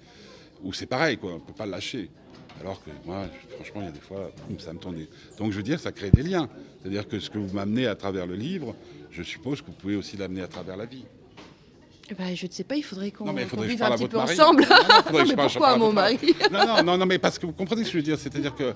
Ou 0.63 0.73
c'est 0.73 0.85
pareil, 0.85 1.17
quoi, 1.17 1.31
on 1.31 1.35
ne 1.35 1.39
peut 1.39 1.53
pas 1.53 1.65
le 1.65 1.71
lâcher. 1.71 2.09
Alors 2.61 2.81
que 2.83 2.89
moi, 3.05 3.25
franchement, 3.55 3.81
il 3.81 3.85
y 3.85 3.87
a 3.87 3.91
des 3.91 3.99
fois, 3.99 4.31
ça 4.59 4.73
me 4.73 4.79
tournait. 4.79 5.07
Donc 5.37 5.51
je 5.51 5.57
veux 5.57 5.63
dire, 5.63 5.79
ça 5.79 5.91
crée 5.91 6.11
des 6.11 6.23
liens. 6.23 6.47
C'est-à-dire 6.81 7.07
que 7.07 7.19
ce 7.19 7.29
que 7.29 7.37
vous 7.37 7.53
m'amenez 7.53 7.87
à 7.87 7.95
travers 7.95 8.25
le 8.27 8.35
livre, 8.35 8.75
je 9.11 9.23
suppose 9.23 9.61
que 9.61 9.67
vous 9.67 9.73
pouvez 9.73 9.95
aussi 9.95 10.17
l'amener 10.17 10.41
à 10.41 10.47
travers 10.47 10.77
la 10.77 10.85
vie. 10.85 11.03
Ben, 12.17 12.35
je 12.35 12.45
ne 12.45 12.51
sais 12.51 12.63
pas, 12.63 12.75
il 12.75 12.83
faudrait 12.83 13.11
qu'on 13.11 13.25
je 13.25 13.31
vive 13.65 13.81
un 13.81 13.91
petit 13.95 14.07
peu 14.07 14.17
mari. 14.17 14.33
ensemble. 14.33 14.63
Non, 14.63 14.69
non, 14.69 14.77
Non, 15.19 15.19
je 15.19 15.23
mais 15.23 15.25
je 15.29 15.35
pourquoi 15.35 15.69
à 15.69 15.77
mon 15.77 15.91
mari 15.91 16.19
Non, 16.51 16.83
non, 16.83 16.97
non, 16.97 17.05
mais 17.05 17.17
parce 17.17 17.39
que 17.39 17.45
vous 17.45 17.53
comprenez 17.53 17.83
ce 17.83 17.87
que 17.87 17.93
je 17.93 17.97
veux 17.97 18.03
dire. 18.03 18.19
C'est-à-dire 18.19 18.53
que 18.53 18.73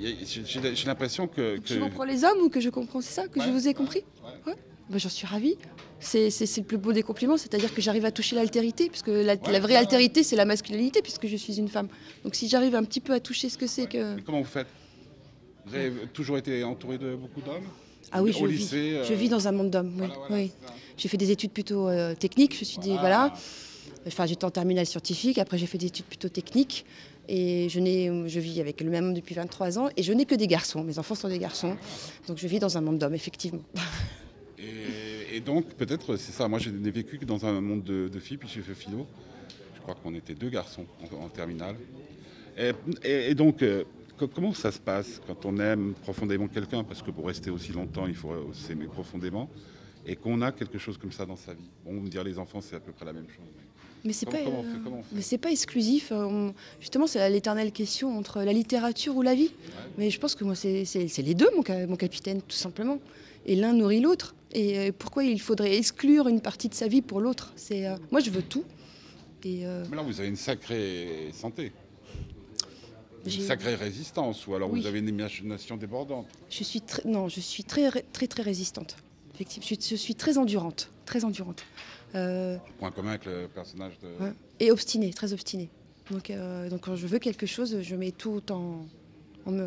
j'ai 0.00 0.86
l'impression 0.86 1.26
que. 1.26 1.58
Tu 1.58 1.74
que- 1.74 1.80
comprends 1.80 2.04
les 2.04 2.24
hommes 2.24 2.38
ou 2.40 2.48
que 2.48 2.60
je 2.60 2.70
comprends, 2.70 3.00
c'est 3.00 3.12
ça 3.12 3.28
Que 3.28 3.40
je 3.42 3.48
vous 3.50 3.68
ai 3.68 3.74
compris 3.74 4.04
Ouais. 4.24 4.52
Ouais. 4.52 4.58
J'en 4.98 5.08
suis 5.08 5.26
ravie. 5.26 5.56
C'est 6.00 6.28
le 6.28 6.62
plus 6.64 6.78
beau 6.78 6.92
des 6.92 7.02
compliments, 7.02 7.36
c'est-à-dire 7.36 7.72
que 7.72 7.80
j'arrive 7.80 8.04
à 8.04 8.10
toucher 8.10 8.34
l'altérité, 8.36 8.88
puisque 8.88 9.08
la, 9.08 9.36
la 9.36 9.60
vraie 9.60 9.74
ouais, 9.74 9.76
altérité, 9.76 10.22
c'est 10.22 10.36
la 10.36 10.44
masculinité, 10.44 11.00
puisque 11.02 11.26
je 11.26 11.36
suis 11.36 11.58
une 11.58 11.68
femme. 11.68 11.88
Donc 12.24 12.34
si 12.34 12.48
j'arrive 12.48 12.74
un 12.74 12.84
petit 12.84 13.00
peu 13.00 13.12
à 13.12 13.20
toucher 13.20 13.48
ce 13.48 13.56
que 13.56 13.66
c'est 13.66 13.86
que... 13.86 14.16
Mais 14.16 14.22
comment 14.22 14.40
vous 14.40 14.44
faites? 14.44 14.66
Vous 15.66 15.74
avez 15.76 15.92
toujours 16.12 16.38
été 16.38 16.64
entouré 16.64 16.98
de 16.98 17.14
beaucoup 17.14 17.40
d'hommes? 17.40 17.64
Ah 18.10 18.22
oui, 18.22 18.32
je 18.32 18.44
vis, 18.44 18.56
lycée, 18.58 18.92
euh, 18.96 19.04
je 19.04 19.14
vis 19.14 19.28
dans 19.28 19.46
un 19.46 19.52
monde 19.52 19.70
d'hommes, 19.70 19.92
oui. 19.92 19.98
voilà, 20.06 20.14
voilà, 20.28 20.34
oui. 20.42 20.50
J'ai 20.96 21.08
fait 21.08 21.16
des 21.16 21.30
études 21.30 21.52
plutôt 21.52 21.88
euh, 21.88 22.14
techniques, 22.14 22.58
je 22.58 22.64
suis 22.64 22.78
dit, 22.78 22.96
voilà. 22.98 23.32
Enfin, 24.06 24.26
j'étais 24.26 24.44
en 24.44 24.50
terminale 24.50 24.84
scientifique, 24.86 25.38
après 25.38 25.56
j'ai 25.56 25.66
fait 25.66 25.78
des 25.78 25.86
études 25.86 26.06
plutôt 26.06 26.28
techniques. 26.28 26.84
Et 27.28 27.68
je, 27.68 27.78
n'ai- 27.78 28.10
je 28.28 28.40
vis 28.40 28.60
avec 28.60 28.80
le 28.80 28.90
même 28.90 29.04
homme 29.06 29.14
depuis 29.14 29.36
23 29.36 29.78
ans 29.78 29.88
et 29.96 30.02
je 30.02 30.12
n'ai 30.12 30.24
que 30.26 30.34
des 30.34 30.48
garçons. 30.48 30.82
Mes 30.82 30.98
enfants 30.98 31.14
sont 31.14 31.28
des 31.28 31.38
garçons. 31.38 31.76
Donc 32.26 32.36
je 32.38 32.48
vis 32.48 32.58
dans 32.58 32.76
un 32.76 32.80
monde 32.80 32.98
d'hommes, 32.98 33.14
effectivement. 33.14 33.62
Et, 35.32 35.40
donc, 35.40 35.66
peut-être, 35.74 36.16
c'est 36.16 36.32
ça. 36.32 36.46
Moi, 36.46 36.58
je 36.58 36.68
n'ai 36.70 36.90
vécu 36.90 37.18
que 37.18 37.24
dans 37.24 37.46
un 37.46 37.60
monde 37.60 37.82
de, 37.82 38.18
filles, 38.18 38.36
puis 38.36 38.48
j'ai 38.48 38.60
fait 38.60 38.74
philo. 38.74 39.06
Je 39.74 39.80
crois 39.80 39.94
qu'on 39.94 40.14
était 40.14 40.34
deux 40.34 40.50
garçons 40.50 40.84
en, 41.20 41.28
terminale. 41.28 41.76
Et, 43.02 43.34
donc, 43.34 43.62
euh, 43.62 43.84
co- 44.18 44.28
comment 44.28 44.52
ça 44.52 44.70
se 44.70 44.78
passe 44.78 45.20
quand 45.26 45.46
on 45.46 45.58
aime 45.58 45.94
profondément 46.02 46.48
quelqu'un? 46.48 46.84
Parce 46.84 47.02
que 47.02 47.10
pour 47.10 47.26
rester 47.26 47.50
aussi 47.50 47.72
longtemps, 47.72 48.06
il 48.06 48.14
faut 48.14 48.34
s'aimer 48.52 48.86
profondément. 48.86 49.48
Et 50.06 50.16
qu'on 50.16 50.42
a 50.42 50.52
quelque 50.52 50.78
chose 50.78 50.98
comme 50.98 51.12
ça 51.12 51.24
dans 51.24 51.36
sa 51.36 51.54
vie. 51.54 51.70
Bon, 51.84 51.94
vous 51.94 52.00
me 52.00 52.08
dire 52.08 52.24
les 52.24 52.38
enfants, 52.38 52.60
c'est 52.60 52.76
à 52.76 52.80
peu 52.80 52.92
près 52.92 53.06
la 53.06 53.12
même 53.12 53.28
chose. 53.28 53.46
Mais 54.04 54.12
c'est 54.12 54.26
pas, 54.26 54.38
euh, 54.38 54.62
mais 55.12 55.22
c'est 55.22 55.38
pas 55.38 55.50
exclusif. 55.52 56.10
euh, 56.10 56.24
on- 56.24 56.54
Justement, 56.80 57.06
c'est 57.06 57.28
l'éternelle 57.30 57.70
question 57.70 58.16
entre 58.18 58.42
la 58.42 58.52
littérature 58.52 59.16
ou 59.16 59.22
la 59.22 59.34
vie. 59.34 59.52
Mais 59.98 60.10
je 60.10 60.18
pense 60.18 60.34
que 60.34 60.42
moi, 60.44 60.54
c'est 60.56 60.84
les 61.18 61.34
deux, 61.34 61.48
mon, 61.56 61.62
ca- 61.64 61.86
mon 61.86 61.96
capitaine, 61.96 62.42
tout 62.42 62.56
simplement. 62.56 62.98
Et 63.46 63.54
l'un 63.56 63.72
nourrit 63.72 64.00
l'autre. 64.00 64.34
Et 64.52 64.78
euh, 64.78 64.92
pourquoi 64.96 65.24
il 65.24 65.40
faudrait 65.40 65.76
exclure 65.76 66.28
une 66.28 66.40
partie 66.40 66.68
de 66.68 66.74
sa 66.74 66.88
vie 66.88 67.00
pour 67.02 67.20
l'autre? 67.20 67.52
C'est 67.56 67.86
euh, 67.86 67.96
Moi, 68.10 68.20
je 68.20 68.30
veux 68.30 68.42
tout. 68.42 68.64
Et 69.44 69.64
Mais 69.90 69.96
là, 69.96 70.02
vous 70.02 70.18
avez 70.20 70.28
une 70.28 70.36
sacrée 70.36 71.30
santé. 71.32 71.72
Une 73.24 73.40
sacrée 73.42 73.74
résistance, 73.76 74.46
ou 74.48 74.54
alors 74.54 74.70
Oui. 74.70 74.80
vous 74.80 74.86
avez 74.86 74.98
une 74.98 75.08
imagination 75.08 75.76
débordante. 75.76 76.26
je 76.50 76.64
suis 76.64 76.82
non, 77.04 77.28
je 77.28 77.38
suis 77.40 77.62
très, 77.64 77.88
très, 78.12 78.26
très 78.26 78.42
résistante. 78.42 78.96
Effectivement, 79.34 79.66
je 79.90 79.94
suis 79.96 80.14
très 80.16 80.38
endurante, 80.38 80.90
très 81.06 81.24
endurante. 81.24 81.64
Euh, 82.14 82.58
Point 82.78 82.90
commun 82.90 83.10
avec 83.10 83.24
le 83.26 83.48
personnage 83.48 83.98
de. 84.00 84.08
Ouais. 84.22 84.32
Et 84.60 84.70
obstinée, 84.70 85.12
très 85.12 85.32
obstinée. 85.32 85.68
Donc, 86.10 86.30
euh, 86.30 86.68
donc 86.68 86.80
quand 86.82 86.96
je 86.96 87.06
veux 87.06 87.18
quelque 87.18 87.46
chose, 87.46 87.78
je 87.80 87.96
mets 87.96 88.10
tout 88.10 88.42
en, 88.52 88.84
en, 89.46 89.50
me- 89.50 89.66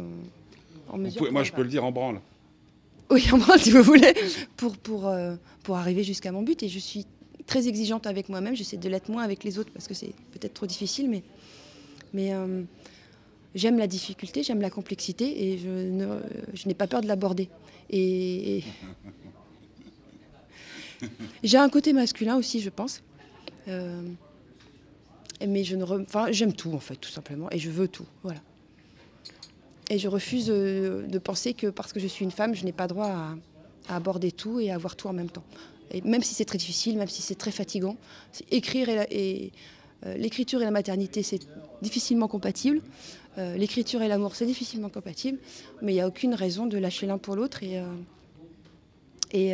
en 0.89 0.91
Vous 0.91 0.97
mesure. 0.97 1.17
pouvez- 1.19 1.29
pour 1.29 1.33
moi, 1.33 1.43
je 1.43 1.51
peux 1.53 1.63
le 1.63 1.69
dire 1.69 1.83
en 1.83 1.91
branle. 1.91 2.19
Oui, 3.11 3.23
en 3.31 3.37
bras, 3.37 3.57
si 3.59 3.69
vous 3.69 3.83
voulez, 3.83 4.15
pour, 4.57 4.75
pour, 4.77 5.07
euh, 5.07 5.35
pour 5.63 5.77
arriver 5.77 6.03
jusqu'à 6.03 6.31
mon 6.31 6.41
but. 6.41 6.63
Et 6.63 6.69
je 6.69 6.79
suis 6.79 7.05
très 7.45 7.67
exigeante 7.67 8.07
avec 8.07 8.29
moi-même. 8.29 8.55
J'essaie 8.55 8.77
de 8.77 8.89
l'être 8.89 9.09
moins 9.09 9.21
avec 9.23 9.43
les 9.43 9.59
autres 9.59 9.71
parce 9.71 9.87
que 9.87 9.93
c'est 9.93 10.11
peut-être 10.31 10.55
trop 10.55 10.65
difficile, 10.65 11.07
mais, 11.11 11.21
mais 12.13 12.33
euh, 12.33 12.63
j'aime 13.53 13.77
la 13.77 13.85
difficulté, 13.85 14.41
j'aime 14.41 14.59
la 14.59 14.71
complexité 14.71 15.51
et 15.51 15.57
je, 15.59 15.69
ne- 15.69 16.19
je 16.55 16.67
n'ai 16.67 16.73
pas 16.73 16.87
peur 16.87 17.01
de 17.01 17.07
l'aborder. 17.07 17.47
Et, 17.91 18.57
et- 18.57 18.63
j'ai 21.43 21.57
un 21.57 21.69
côté 21.69 21.93
masculin 21.93 22.37
aussi, 22.37 22.59
je 22.61 22.69
pense. 22.69 23.01
Euh, 23.67 24.01
mais 25.45 25.63
je 25.63 25.75
ne, 25.75 25.83
enfin, 25.83 26.31
j'aime 26.31 26.53
tout 26.53 26.71
en 26.73 26.79
fait, 26.79 26.95
tout 26.95 27.09
simplement, 27.09 27.49
et 27.51 27.59
je 27.59 27.69
veux 27.69 27.87
tout, 27.87 28.05
voilà. 28.23 28.39
Et 29.89 29.99
je 29.99 30.07
refuse 30.07 30.47
euh, 30.49 31.05
de 31.05 31.19
penser 31.19 31.53
que 31.53 31.67
parce 31.67 31.93
que 31.93 31.99
je 31.99 32.07
suis 32.07 32.25
une 32.25 32.31
femme, 32.31 32.55
je 32.55 32.63
n'ai 32.65 32.71
pas 32.71 32.87
droit 32.87 33.07
à, 33.07 33.35
aborder 33.87 34.31
tout 34.31 34.59
et 34.59 34.71
à 34.71 34.75
avoir 34.75 34.95
tout 34.95 35.07
en 35.07 35.13
même 35.13 35.29
temps. 35.29 35.43
Même 36.03 36.23
si 36.23 36.33
c'est 36.33 36.45
très 36.45 36.57
difficile, 36.57 36.97
même 36.97 37.07
si 37.07 37.21
c'est 37.21 37.35
très 37.35 37.51
fatigant, 37.51 37.97
écrire 38.49 38.89
et, 38.89 39.51
euh, 40.05 40.17
l'écriture 40.17 40.61
et 40.61 40.65
la 40.65 40.71
maternité, 40.71 41.21
c'est 41.21 41.39
difficilement 41.81 42.27
compatible. 42.27 42.81
L'écriture 43.37 44.01
et 44.01 44.07
l'amour, 44.07 44.33
c'est 44.33 44.45
difficilement 44.45 44.87
compatible. 44.87 45.37
Mais 45.81 45.91
il 45.91 45.95
n'y 45.95 46.01
a 46.01 46.07
aucune 46.07 46.33
raison 46.33 46.67
de 46.67 46.77
lâcher 46.77 47.05
l'un 47.05 47.17
pour 47.17 47.35
l'autre. 47.35 47.63
Et, 47.63 47.83
et, 49.33 49.53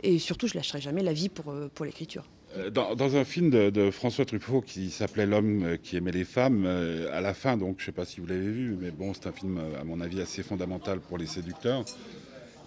et 0.00 0.18
surtout, 0.18 0.46
je 0.46 0.54
lâcherai 0.54 0.80
jamais 0.80 1.02
la 1.02 1.12
vie 1.12 1.28
pour, 1.28 1.50
euh, 1.50 1.68
pour 1.74 1.84
l'écriture. 1.84 2.24
Euh, 2.56 2.70
Dans, 2.70 3.16
un 3.16 3.24
film 3.24 3.50
de, 3.50 3.90
François 3.90 4.24
Truffaut 4.24 4.62
qui 4.62 4.90
s'appelait 4.90 5.26
L'homme 5.26 5.64
euh, 5.64 5.76
qui 5.76 5.96
aimait 5.96 6.12
les 6.12 6.24
femmes, 6.24 6.66
à 6.66 7.20
la 7.20 7.34
fin, 7.34 7.56
donc 7.56 7.76
je 7.78 7.82
ne 7.82 7.86
sais 7.86 7.92
pas 7.92 8.04
si 8.04 8.20
vous 8.20 8.26
l'avez 8.26 8.50
vu, 8.50 8.76
mais 8.80 8.90
bon, 8.90 9.12
c'est 9.14 9.26
un 9.26 9.32
film 9.32 9.60
à 9.80 9.84
mon 9.84 10.00
avis 10.00 10.20
assez 10.20 10.42
fondamental 10.42 11.00
pour 11.00 11.18
les 11.18 11.26
séducteurs. 11.26 11.84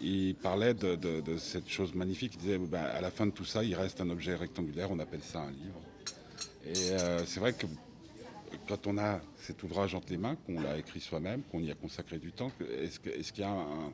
Il 0.03 0.35
parlait 0.35 0.73
de, 0.73 0.97
cette 1.37 1.69
chose 1.69 1.93
magnifique. 1.93 2.33
Il 2.35 2.39
disait, 2.39 2.57
ben, 2.57 2.81
à 2.81 3.01
la 3.01 3.11
fin 3.11 3.27
de 3.27 3.31
tout 3.31 3.45
ça, 3.45 3.63
il 3.63 3.75
reste 3.75 4.01
un 4.01 4.09
objet 4.09 4.33
rectangulaire. 4.33 4.89
On 4.89 4.97
appelle 4.97 5.21
ça 5.21 5.41
un 5.41 5.51
livre. 5.51 5.79
Et 6.65 6.97
c'est 7.27 7.39
vrai 7.39 7.53
que 7.53 7.67
quand 8.67 8.87
on 8.87 8.97
a 8.97 9.21
cet 9.37 9.61
ouvrage 9.61 9.93
entre 9.93 10.07
les 10.09 10.17
mains, 10.17 10.35
qu'on 10.47 10.59
l'a 10.59 10.75
écrit 10.77 11.01
soi-même, 11.01 11.43
qu'on 11.51 11.59
y 11.59 11.69
a 11.69 11.75
consacré 11.75 12.17
du 12.17 12.31
temps, 12.31 12.51
est-ce 12.81 12.99
qu'il 13.31 13.43
y 13.43 13.45
a 13.45 13.51
un- 13.51 13.93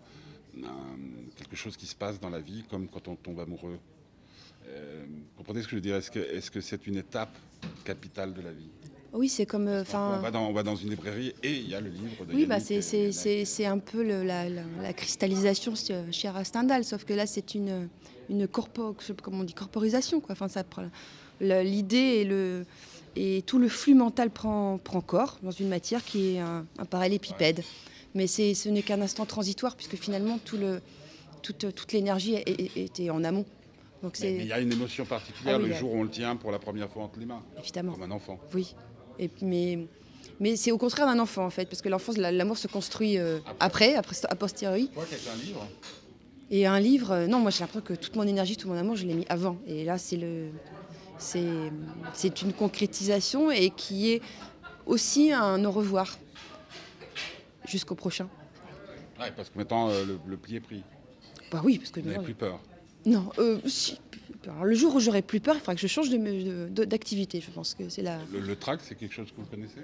quelque 1.35 1.55
chose 1.55 1.75
qui 1.77 1.85
se 1.85 1.95
passe 1.95 2.19
dans 2.19 2.29
la 2.29 2.39
vie, 2.39 2.63
comme 2.69 2.87
quand 2.87 3.07
on 3.07 3.15
tombe 3.15 3.39
amoureux 3.39 3.79
euh, 4.69 5.05
comprenez 5.37 5.61
ce 5.61 5.65
que 5.65 5.71
je 5.71 5.75
veux 5.75 5.81
dire? 5.81 5.95
Est-ce 5.95 6.51
que 6.51 6.61
c'est 6.61 6.87
une 6.87 6.97
étape 6.97 7.35
capitale 7.85 8.33
de 8.33 8.41
la 8.41 8.51
vie? 8.51 8.69
Oui, 9.13 9.29
c'est 9.29 9.45
comme. 9.45 9.67
euh, 9.67 9.83
on, 9.93 10.19
va 10.19 10.31
dans, 10.31 10.47
on 10.49 10.53
va 10.53 10.63
dans 10.63 10.75
une 10.75 10.89
librairie 10.89 11.33
et 11.41 11.53
il 11.55 11.69
y 11.69 11.75
a 11.75 11.79
le 11.81 11.89
livre 11.89 12.25
de 12.25 12.33
Oui, 12.35 12.45
bah 12.45 12.59
c'est- 12.59 13.65
un 13.65 13.79
peu 13.79 14.03
le- 14.03 14.23
la, 14.23 14.49
la- 14.49 14.63
la 14.81 14.93
cristallisation 14.93 15.73
chez 16.11 16.31
Stendhal, 16.43 16.83
sauf 16.83 17.05
que 17.05 17.13
là, 17.13 17.25
c'est 17.25 17.55
une, 17.55 17.87
une 18.29 18.47
corpo, 18.47 18.95
je 18.99 19.05
sais 19.05 19.13
pas 19.13 19.23
comment 19.23 19.39
on 19.39 19.43
dit, 19.43 19.53
corporisation. 19.53 20.19
Quoi. 20.19 20.33
Enfin, 20.33 20.49
ça 20.49 20.63
prend 20.63 20.89
le- 21.39 21.61
l'idée 21.61 21.97
et, 21.97 22.23
le, 22.25 22.65
et 23.15 23.43
tout 23.43 23.59
le 23.59 23.69
flux 23.69 23.95
mental 23.95 24.29
prend, 24.29 24.77
prend 24.77 25.01
corps 25.01 25.39
dans 25.41 25.51
une 25.51 25.69
matière 25.69 26.03
qui 26.03 26.35
est 26.35 26.39
un, 26.39 26.65
un 26.77 26.85
parallélépipède. 26.85 27.63
Mais 28.15 28.27
ce 28.27 28.69
n'est 28.69 28.81
qu'un 28.81 29.01
instant 29.01 29.25
transitoire, 29.25 29.75
puisque 29.75 29.95
finalement, 29.95 30.39
tout 30.43 30.57
le, 30.57 30.81
toute, 31.41 31.73
toute 31.75 31.93
l'énergie 31.93 32.35
était 32.75 33.09
en 33.09 33.23
amont. 33.23 33.45
Donc 34.03 34.17
Mais 34.21 34.31
mais 34.31 34.37
il 34.43 34.47
y 34.47 34.53
a 34.53 34.59
une 34.59 34.71
émotion 34.71 35.05
particulière 35.05 35.55
Ah 35.55 35.59
oui, 35.59 35.65
le 35.69 35.73
là. 35.73 35.79
jour 35.79 35.91
où 35.93 35.97
on 35.97 36.03
le 36.03 36.09
tient 36.09 36.35
pour 36.35 36.51
la 36.51 36.59
première 36.59 36.89
fois 36.89 37.03
entre 37.03 37.19
les 37.19 37.25
mains, 37.25 37.41
évidemment. 37.59 37.93
comme 37.93 38.03
un 38.03 38.11
enfant. 38.11 38.39
Oui. 38.53 38.75
Et, 39.19 39.29
mais 39.41 39.79
mais 40.39 40.55
c'est 40.55 40.71
au 40.71 40.77
contraire 40.77 41.07
d'un 41.07 41.17
enfant, 41.17 41.43
en 41.45 41.49
fait, 41.49 41.65
parce 41.65 41.81
que 41.81 41.89
l'enfance, 41.89 42.15
la- 42.17 42.31
l'amour 42.31 42.59
se 42.59 42.67
construit 42.67 43.17
euh, 43.17 43.39
après, 43.59 43.95
après, 43.95 44.15
a 44.29 44.35
posteriori. 44.35 44.91
Un 44.95 45.35
livre? 45.43 45.67
Et 46.51 46.67
un 46.67 46.79
livre, 46.79 47.11
euh, 47.11 47.27
non, 47.27 47.39
moi 47.39 47.49
j'ai 47.49 47.61
l'impression 47.61 47.81
que 47.85 47.93
toute 47.99 48.15
mon 48.15 48.23
énergie, 48.23 48.55
tout 48.55 48.67
mon 48.67 48.77
amour, 48.77 48.95
je 48.95 49.05
l'ai 49.07 49.15
mis 49.15 49.25
avant. 49.29 49.57
Et 49.67 49.83
là, 49.83 49.97
c'est 49.97 50.15
le, 50.15 50.49
c'est, 51.17 51.47
c'est 52.13 52.41
une 52.43 52.53
concrétisation 52.53 53.49
et 53.51 53.71
qui 53.71 54.11
est 54.11 54.21
aussi 54.85 55.31
un 55.33 55.65
au 55.65 55.71
revoir 55.71 56.17
jusqu'au 57.67 57.95
prochain. 57.95 58.27
Ouais, 59.19 59.31
parce 59.35 59.49
que 59.49 59.57
maintenant 59.57 59.89
euh, 59.89 60.05
le, 60.05 60.19
le 60.27 60.37
pli 60.37 60.55
est 60.55 60.59
pris. 60.59 60.83
Bah 61.51 61.61
oui, 61.63 61.77
parce 61.77 61.91
que 61.91 61.99
Vous 61.99 62.09
n'avez 62.09 62.23
plus 62.23 62.33
peur. 62.33 62.59
non, 63.05 63.29
euh, 63.37 63.59
si. 63.65 63.99
Alors, 64.45 64.63
le 64.65 64.75
jour 64.75 64.95
où 64.95 64.99
j'aurai 64.99 65.21
plus 65.21 65.39
peur, 65.39 65.55
il 65.55 65.59
faudra 65.59 65.75
que 65.75 65.81
je 65.81 65.87
change 65.87 66.09
de, 66.09 66.17
me- 66.17 66.69
de- 66.69 66.85
d'activité. 66.85 67.41
Je 67.41 67.51
pense 67.51 67.73
que 67.73 67.89
c'est 67.89 68.01
la, 68.01 68.19
Le, 68.31 68.39
le 68.39 68.55
trac, 68.55 68.79
c'est 68.81 68.95
quelque 68.95 69.13
chose 69.13 69.31
que 69.31 69.41
vous 69.41 69.47
connaissez? 69.47 69.81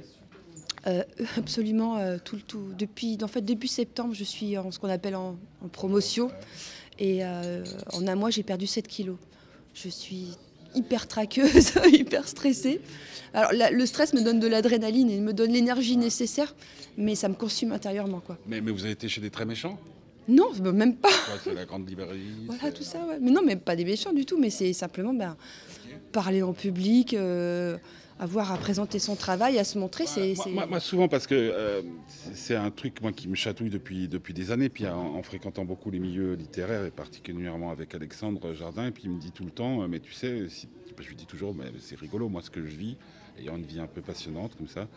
Euh, 0.88 1.04
absolument 1.38 1.98
euh, 1.98 2.18
tout 2.24 2.36
le 2.36 2.42
tout. 2.42 2.72
Depuis, 2.78 3.18
en 3.22 3.28
fait, 3.28 3.42
début 3.42 3.68
septembre, 3.68 4.14
je 4.14 4.24
suis 4.24 4.58
en 4.58 4.72
ce 4.72 4.80
qu'on 4.80 4.90
appelle 4.90 5.16
en, 5.16 5.38
en 5.64 5.68
promotion. 5.68 6.32
Et 7.00 7.26
euh, 7.26 7.64
en 7.94 8.08
un 8.08 8.16
mois, 8.16 8.30
j'ai 8.30 8.44
perdu 8.44 8.68
7 8.68 8.88
kilos. 8.88 9.18
Je 9.74 9.90
suis 9.90 10.38
hyper 10.76 11.08
traqueuse, 11.08 11.72
hyper 11.92 12.28
stressée. 12.28 12.82
Alors, 13.34 13.52
la- 13.54 13.72
le 13.72 13.86
stress 13.86 14.14
me 14.14 14.22
donne 14.22 14.40
de 14.40 14.48
l'adrénaline 14.48 15.10
et 15.10 15.20
me 15.20 15.34
donne 15.34 15.52
l'énergie 15.52 15.98
nécessaire, 15.98 16.54
mais 16.98 17.16
ça 17.16 17.30
me 17.30 17.34
consume 17.34 17.72
intérieurement. 17.72 18.20
Quoi. 18.20 18.38
mais, 18.48 18.62
mais 18.62 18.72
vous 18.72 18.84
avez 18.84 18.92
été 18.94 19.08
chez 19.10 19.22
des 19.22 19.30
très 19.32 19.46
méchants? 19.46 19.80
Non, 20.28 20.52
bah, 20.60 20.72
même 20.72 20.96
pas. 20.96 21.10
C'est 21.44 21.54
la 21.54 21.66
grande 21.66 21.90
librairie 21.90 22.20
Voilà, 22.48 22.72
tout 22.72 22.84
ça. 22.84 23.00
ouais. 23.08 23.18
Mais 23.20 23.32
non, 23.32 23.42
mais 23.44 23.56
pas 23.56 23.76
des 23.76 23.84
méchants 23.86 24.14
du 24.14 24.26
tout, 24.26 24.38
mais 24.40 24.50
c'est 24.50 24.72
simplement 24.74 25.14
ben, 25.14 25.36
parler 26.12 26.42
en 26.44 26.54
public, 26.54 27.14
euh, 27.14 27.78
avoir 28.20 28.52
à 28.52 28.58
présenter 28.58 29.00
son 29.00 29.16
travail, 29.16 29.58
à 29.60 29.64
se 29.64 29.78
montrer. 29.78 30.06
c'est 30.06 30.34
Moi, 30.36 30.44
c'est- 30.46 30.52
moi- 30.52 30.66
moi, 30.68 30.80
souvent, 30.80 31.08
parce 31.08 31.28
que 31.28 31.36
euh, 31.36 31.82
c'est- 32.08 32.56
un 32.56 32.72
truc 32.72 33.02
moi, 33.02 33.12
qui 33.12 33.28
me 33.28 33.36
chatouille 33.36 33.70
depuis, 33.70 34.08
depuis 34.08 34.34
des 34.34 34.52
années, 34.52 34.70
puis 34.70 34.88
en, 34.88 35.16
en 35.16 35.24
fréquentant 35.24 35.66
beaucoup 35.66 35.90
les 35.92 36.00
milieux 36.00 36.34
littéraires, 36.36 36.86
et 36.86 36.92
particulièrement 36.92 37.72
avec 37.72 37.94
Alexandre 37.96 38.54
Jardin, 38.54 38.88
et 38.88 38.92
puis 38.92 39.04
il 39.06 39.10
me 39.12 39.20
dit 39.20 39.32
tout 39.32 39.44
le 39.46 39.52
temps, 39.52 39.82
euh, 39.82 39.88
mais 39.88 40.00
tu 40.00 40.14
sais, 40.14 40.48
si- 40.50 40.68
je 41.00 41.08
lui 41.10 41.16
dis 41.16 41.26
toujours, 41.26 41.56
mais 41.56 41.66
c'est 41.80 41.98
rigolo, 41.98 42.30
moi 42.30 42.42
ce 42.44 42.50
que 42.52 42.62
je 42.66 42.76
vis, 42.76 42.98
ayant 43.40 43.58
une 43.58 43.66
vie 43.66 43.80
un 43.80 43.88
peu 43.88 44.02
passionnante 44.02 44.56
comme 44.56 44.68
ça, 44.68 44.88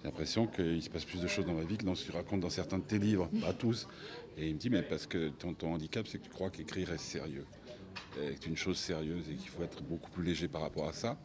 j'ai 0.00 0.08
l'impression 0.08 0.46
qu'il 0.46 0.80
se 0.82 0.88
passe 0.88 1.04
plus 1.04 1.20
de 1.20 1.26
choses 1.26 1.44
dans 1.46 1.54
ma 1.54 1.64
vie 1.64 1.76
que 1.76 1.84
dans 1.84 1.94
ce 1.96 2.04
que 2.06 2.10
tu 2.12 2.16
racontes 2.16 2.40
dans 2.40 2.48
certains 2.50 2.78
de 2.78 2.84
tes 2.84 2.98
livres, 2.98 3.28
pas 3.40 3.52
tous. 3.52 3.88
Et 4.38 4.48
il 4.48 4.54
me 4.54 4.58
dit, 4.58 4.70
mais 4.70 4.82
parce 4.82 5.06
que 5.06 5.28
ton, 5.30 5.52
ton 5.52 5.74
handicap, 5.74 6.06
c'est 6.06 6.18
que 6.18 6.24
tu 6.24 6.30
crois 6.30 6.48
qu'écrire 6.50 6.92
est 6.92 6.98
sérieux, 6.98 7.44
est 8.20 8.46
une 8.46 8.56
chose 8.56 8.78
sérieuse 8.78 9.24
et 9.30 9.34
qu'il 9.34 9.48
faut 9.50 9.62
être 9.62 9.82
beaucoup 9.82 10.10
plus 10.10 10.22
léger 10.24 10.46
par 10.48 10.62
rapport 10.62 10.88
à 10.88 10.92
ça. 10.92 11.18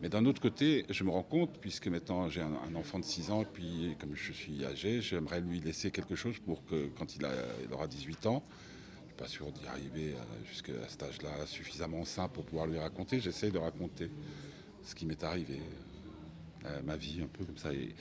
Mais 0.00 0.08
d'un 0.08 0.24
autre 0.24 0.40
côté, 0.40 0.86
je 0.88 1.04
me 1.04 1.10
rends 1.10 1.22
compte, 1.22 1.58
puisque 1.60 1.86
maintenant 1.88 2.28
j'ai 2.28 2.40
un, 2.40 2.74
enfant 2.74 2.98
de 2.98 3.04
6 3.04 3.30
ans, 3.30 3.42
et 3.42 3.46
puis 3.46 3.96
comme 4.00 4.14
je 4.14 4.32
suis 4.32 4.64
âgé, 4.64 5.02
j'aimerais 5.02 5.40
lui 5.40 5.60
laisser 5.60 5.90
quelque 5.90 6.14
chose 6.14 6.38
pour 6.38 6.64
que 6.64 6.86
quand 6.98 7.16
il, 7.16 7.26
aura 7.70 7.86
18 7.86 8.26
ans, 8.26 8.42
je 9.02 9.06
suis 9.08 9.16
pas 9.16 9.28
sûr 9.28 9.52
d'y 9.52 9.66
arriver 9.66 10.14
euh, 10.14 10.46
jusqu'à 10.48 10.72
cet 10.88 11.02
âge-là 11.02 11.44
suffisamment 11.44 12.04
sain 12.06 12.28
pour 12.28 12.44
pouvoir 12.46 12.66
lui 12.66 12.78
raconter. 12.78 13.20
J'essaye 13.20 13.50
de 13.50 13.58
raconter 13.58 14.10
ce 14.82 14.94
qui 14.94 15.04
m'est 15.04 15.22
arrivé, 15.22 15.60
euh, 16.64 16.80
ma 16.82 16.96
vie 16.96 17.20
un 17.22 17.26
peu 17.26 17.44
comme 17.44 17.58
ça. 17.58 17.70
Et, 17.72 17.94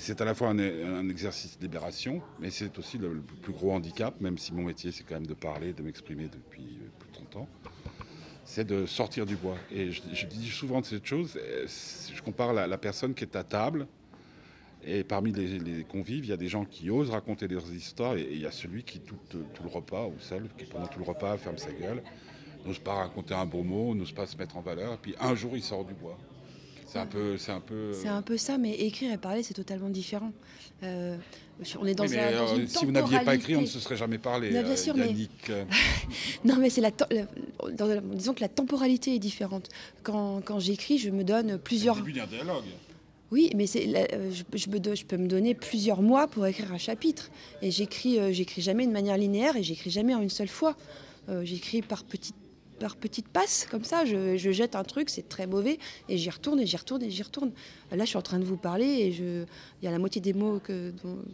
c'est 0.00 0.20
à 0.20 0.26
la 0.26 0.34
fois 0.34 0.50
un, 0.50 1.08
exercice 1.08 1.56
de 1.56 1.62
libération, 1.62 2.20
mais 2.40 2.50
c'est 2.50 2.78
aussi 2.78 2.98
le, 2.98 3.14
le 3.14 3.22
plus 3.22 3.54
gros 3.54 3.72
handicap, 3.72 4.20
même 4.20 4.36
si 4.36 4.52
mon 4.52 4.64
métier 4.64 4.92
c'est 4.92 5.02
quand 5.02 5.14
même 5.14 5.26
de 5.26 5.32
parler, 5.32 5.72
de 5.72 5.82
m'exprimer 5.82 6.24
depuis 6.24 6.80
euh, 6.82 6.88
plus 6.98 7.08
de 7.08 7.14
30 7.30 7.36
ans 7.36 7.48
c'est 8.48 8.64
de 8.64 8.86
sortir 8.86 9.26
du 9.26 9.36
bois. 9.36 9.58
Et 9.70 9.92
je, 9.92 10.26
dis 10.26 10.48
souvent 10.48 10.80
de 10.80 10.86
cette 10.86 11.04
chose, 11.04 11.36
euh, 11.36 11.66
je 12.14 12.22
compare 12.22 12.54
la, 12.54 12.66
la 12.66 12.78
personne 12.78 13.12
qui 13.12 13.24
est 13.24 13.36
à 13.36 13.44
table, 13.44 13.86
et 14.82 15.04
parmi 15.04 15.32
les, 15.32 15.84
convives, 15.84 16.24
il 16.24 16.30
y 16.30 16.32
a 16.32 16.38
des 16.38 16.48
gens 16.48 16.64
qui 16.64 16.88
osent 16.88 17.10
raconter 17.10 17.46
leurs 17.46 17.70
histoires, 17.70 18.16
et, 18.16 18.22
et 18.22 18.32
il 18.32 18.40
y 18.40 18.46
a 18.46 18.50
celui 18.50 18.84
qui, 18.84 19.00
tout, 19.00 19.18
tout 19.28 19.62
le 19.62 19.68
repas, 19.68 20.06
ou 20.06 20.14
celle 20.18 20.48
qui, 20.56 20.64
pendant 20.64 20.86
tout 20.86 20.98
le 20.98 21.04
repas, 21.04 21.36
ferme 21.36 21.58
sa 21.58 21.72
gueule, 21.72 22.02
n'ose 22.64 22.78
pas 22.78 22.94
raconter 22.94 23.34
un 23.34 23.44
beau 23.44 23.62
mot, 23.62 23.94
n'ose 23.94 24.12
pas 24.12 24.26
se 24.26 24.36
mettre 24.38 24.56
en 24.56 24.62
valeur, 24.62 24.94
et 24.94 24.98
puis 25.00 25.14
un 25.20 25.34
jour, 25.34 25.54
il 25.54 25.62
sort 25.62 25.84
du 25.84 25.92
bois. 25.92 26.16
C'est 26.90 26.98
un 26.98 27.06
peu... 27.06 27.36
C'est 27.36 27.52
un 27.52 27.60
peu, 27.60 27.92
C'est 27.92 28.08
un 28.08 28.22
peu 28.22 28.36
ça, 28.38 28.56
mais 28.58 28.72
écrire 28.74 29.12
et 29.12 29.18
parler, 29.18 29.42
c'est 29.42 29.52
totatalement 29.54 29.90
différent. 29.90 30.32
Euh, 30.82 31.16
on 31.80 31.86
est 31.86 31.94
dans, 31.94 32.04
Oui, 32.04 32.10
mais, 32.12 32.18
un- 32.34 32.44
dans 32.46 32.56
une 32.56 32.66
si 32.68 32.86
vous 32.86 32.92
n'aviez 32.92 33.20
pas 33.20 33.34
écrit, 33.34 33.56
on 33.56 33.60
ne 33.62 33.66
se 33.66 33.78
serait 33.80 33.96
jamais 33.96 34.18
parlé, 34.18 34.50
Non, 34.50 34.62
bien 34.62 34.72
euh, 34.72 34.76
sûr, 34.76 34.96
mais- 34.96 35.08
Yannick. 35.08 35.50
euh, 35.50 35.64
Non, 36.44 36.56
mais 36.56 36.70
c'est 36.70 36.80
la, 36.80 36.90
la- 37.10 38.00
disons 38.00 38.32
que 38.32 38.40
la 38.40 38.48
temporalité 38.48 39.14
est 39.14 39.18
différente. 39.18 39.68
Quand, 40.02 40.40
quand 40.44 40.60
j'écris, 40.60 40.98
je 40.98 41.10
me 41.10 41.24
donne 41.24 41.46
c'est 41.46 41.52
le 41.52 41.58
plusieurs. 41.58 41.96
début 41.96 42.12
d'un 42.12 42.26
dialogue. 42.26 42.64
Oui, 43.30 43.50
mais 43.54 43.66
c'est 43.66 43.86
euh, 44.14 44.30
je, 44.32 44.44
je 44.56 44.70
me 44.70 44.94
je 44.94 45.04
peux 45.04 45.18
me 45.18 45.26
donner 45.28 45.54
plusieurs 45.54 46.00
mois 46.00 46.26
pour 46.28 46.46
écrire 46.46 46.72
un 46.72 46.78
chapitre. 46.78 47.30
Et 47.60 47.70
j'écris, 47.70 48.18
j'écris 48.32 48.62
jamais 48.62 48.86
de 48.86 48.92
manière 48.92 49.18
linéaire 49.18 49.54
et 49.56 49.62
j'écris 49.62 49.90
jamais 49.90 50.14
en 50.14 50.22
une 50.22 50.30
seule 50.30 50.48
fois. 50.48 50.74
Euh, 51.28 51.44
j'écris 51.44 51.82
par 51.82 52.04
petites 52.04 52.34
par 52.78 52.96
petites 52.96 53.28
passes, 53.28 53.66
comme 53.70 53.84
ça, 53.84 54.04
je, 54.04 54.36
je 54.36 54.50
jette 54.50 54.76
un 54.76 54.84
truc, 54.84 55.10
c'est 55.10 55.28
très 55.28 55.46
mauvais, 55.46 55.78
et 56.08 56.16
j'y 56.16 56.30
retourne, 56.30 56.60
et 56.60 56.66
j'y 56.66 56.76
retourne, 56.76 57.02
et 57.02 57.10
j'y 57.10 57.22
retourne. 57.22 57.50
Là, 57.90 58.04
je 58.04 58.08
suis 58.10 58.16
en 58.16 58.22
train 58.22 58.38
de 58.38 58.44
vous 58.44 58.56
parler, 58.56 58.86
et 58.86 59.12
je, 59.12 59.44
il 59.82 59.84
y 59.84 59.88
a 59.88 59.90
la 59.90 59.98
moitié 59.98 60.20
des 60.20 60.32
mots 60.32 60.60
que, 60.60 60.92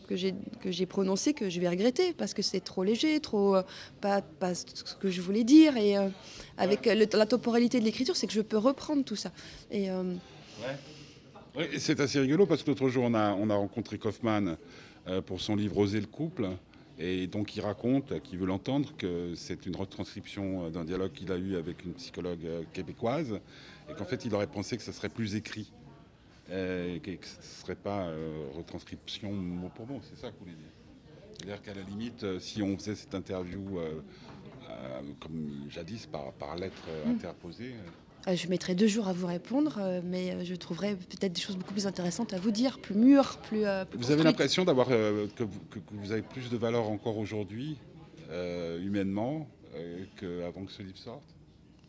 que 0.09 0.17
j'ai 0.17 0.35
que 0.61 0.71
j'ai 0.71 0.87
prononcés 0.87 1.35
que 1.35 1.49
je 1.51 1.61
vais 1.61 1.69
regretter, 1.69 2.13
parce 2.13 2.35
que 2.35 2.43
c'est 2.43 2.61
trop 2.61 2.83
léger, 2.85 3.21
trop 3.21 3.57
euh, 3.57 3.63
pas, 4.01 4.23
pas 4.23 4.55
ce 4.55 4.95
que 5.01 5.11
je 5.11 5.21
voulais 5.21 5.45
dire. 5.45 5.77
Et 5.77 5.97
euh, 5.97 6.09
avec 6.57 6.87
le- 6.87 7.07
la 7.19 7.27
temporalité 7.27 7.79
de 7.81 7.85
l'écriture, 7.85 8.17
c'est 8.17 8.27
que 8.27 8.33
je 8.33 8.41
peux 8.43 8.59
reprendre 8.59 9.05
tout 9.05 9.17
ça. 9.17 9.31
Et 9.71 9.91
euh, 9.91 10.15
Oui, 11.57 11.65
et 11.73 11.79
c'est 11.79 12.01
assez 12.01 12.19
rigolo 12.21 12.47
parce 12.47 12.63
que 12.63 12.71
l'autre 12.71 12.89
jour, 12.89 13.05
on 13.07 13.15
a, 13.15 13.33
on 13.35 13.49
a 13.51 13.55
rencontré 13.55 13.99
Kaufman 13.99 14.57
euh, 15.07 15.21
pour 15.21 15.41
son 15.41 15.55
livre 15.57 15.77
Oser 15.79 16.01
le 16.01 16.07
couple. 16.07 16.49
Et 16.99 17.27
donc, 17.27 17.57
il 17.57 17.61
raconte, 17.61 18.21
qui 18.23 18.37
veut 18.37 18.47
l'entendre, 18.47 18.93
que 18.97 19.35
c'est 19.35 19.67
une 19.67 19.75
retranscription 19.75 20.71
d'un 20.71 20.85
dialogue 20.85 21.13
qu'il 21.13 21.33
a 21.33 21.37
eu 21.37 21.57
avec 21.57 21.85
une 21.85 21.95
psychologue 21.95 22.45
euh, 22.45 22.63
québécoise. 22.73 23.41
Et 23.91 23.95
qu'en 23.95 24.05
fait, 24.05 24.25
il 24.25 24.35
aurait 24.35 24.47
pensé 24.47 24.77
que 24.77 24.83
ça 24.83 24.93
serait 24.93 25.09
plus 25.09 25.35
écrit. 25.35 25.73
euh, 26.51 26.95
Et 26.95 27.01
que 27.01 27.27
ce 27.27 27.39
ne 27.39 27.43
serait 27.63 27.75
pas 27.75 28.07
euh, 28.07 28.49
retranscription 28.57 29.33
mot 29.33 29.71
pour 29.75 29.87
mot. 29.89 30.01
C'est 30.03 30.17
ça 30.17 30.29
que 30.29 30.35
vous 30.35 30.45
voulez 30.45 30.57
dire? 30.57 30.71
C'est-à-dire 31.33 31.63
qu'à 31.63 31.75
la 31.75 31.83
limite, 31.83 32.39
si 32.39 32.63
on 32.63 32.79
faisait 32.79 32.95
cette 32.95 33.15
interview 33.15 33.78
euh, 33.78 34.00
euh, 34.71 35.00
comme 35.21 35.67
jadis 35.69 36.07
par, 36.07 36.33
par 36.35 36.54
lettre 36.54 36.83
euh, 36.89 37.11
interposée, 37.11 37.75
Je 38.26 38.47
mettrai 38.49 38.75
deux 38.75 38.87
jours 38.87 39.06
à 39.08 39.13
vous 39.13 39.26
répondre, 39.26 39.76
euh, 39.78 40.00
mais 40.02 40.30
euh, 40.32 40.45
je 40.45 40.54
trouverai 40.54 40.97
peut-être 40.97 41.32
des 41.34 41.41
choses 41.43 41.56
beaucoup 41.56 41.75
plus 41.75 41.87
intéressantes 41.87 42.32
à 42.32 42.39
vous 42.39 42.50
dire, 42.50 42.78
plus 42.78 42.95
mûres, 42.95 43.37
plus. 43.43 43.67
euh, 43.67 43.84
plus 43.84 43.99
Vous 43.99 44.10
avez 44.10 44.23
l'impression 44.23 44.65
d'avoir 44.65 44.89
euh, 44.91 45.26
que, 45.37 45.43
vous, 45.45 45.60
que- 45.71 45.78
que 45.78 45.93
vous 45.95 46.10
avez 46.10 46.23
plus 46.23 46.49
de 46.49 46.56
valeur 46.56 46.89
encore 46.89 47.19
aujourd'hui, 47.19 47.76
euh, 48.30 48.80
humainement, 48.80 49.47
euh, 49.75 50.04
qu'avant 50.17 50.65
que 50.65 50.73
ce 50.73 50.82
livre 50.82 50.97
sorte? 50.97 51.23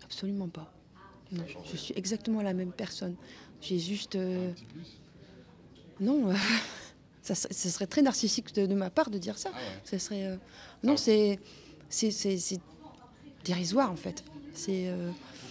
Absolument 0.04 0.50
pas. 0.50 0.74
Non, 1.32 1.44
je 1.72 1.78
suis 1.78 1.94
exactement 1.98 2.42
la 2.42 2.54
même 2.54 2.72
personne. 2.72 3.16
J'ai 3.62 3.80
juste. 3.80 4.16
euh, 4.16 4.52
non, 6.02 6.30
euh, 6.30 6.34
ça, 7.22 7.34
serait- 7.34 7.54
ce 7.54 7.70
serait 7.70 7.88
très 7.88 8.02
narcissique 8.02 8.54
de, 8.54 8.66
de 8.66 8.76
ma 8.76 8.90
part 8.90 9.10
de 9.10 9.18
dire 9.18 9.38
ça. 9.38 9.52
Ah 9.54 9.58
ouais. 9.58 9.80
Ça 9.86 10.00
serait. 10.00 10.26
euh, 10.28 10.36
non, 10.84 10.98
c'est 10.98 11.40
c'est 11.90 12.12
c'est- 12.12 12.38
c'est 12.38 12.60
dérisoire 13.46 13.90
en 13.92 13.96
fait. 13.96 14.24
C'est. 14.54 14.90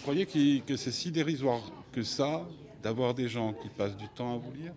Euh, 0.09 0.13
Vous 0.13 0.25
croyez 0.25 0.61
que 0.65 0.75
c'est 0.77 0.91
si 0.91 1.11
dérisoire 1.11 1.61
que 1.91 2.03
ça, 2.03 2.45
d'avoir 2.83 3.13
des 3.13 3.27
gens 3.27 3.53
qui 3.53 3.69
passent 3.69 3.97
du 3.97 4.07
temps 4.09 4.35
à 4.35 4.37
vous 4.37 4.51
lire? 4.53 4.73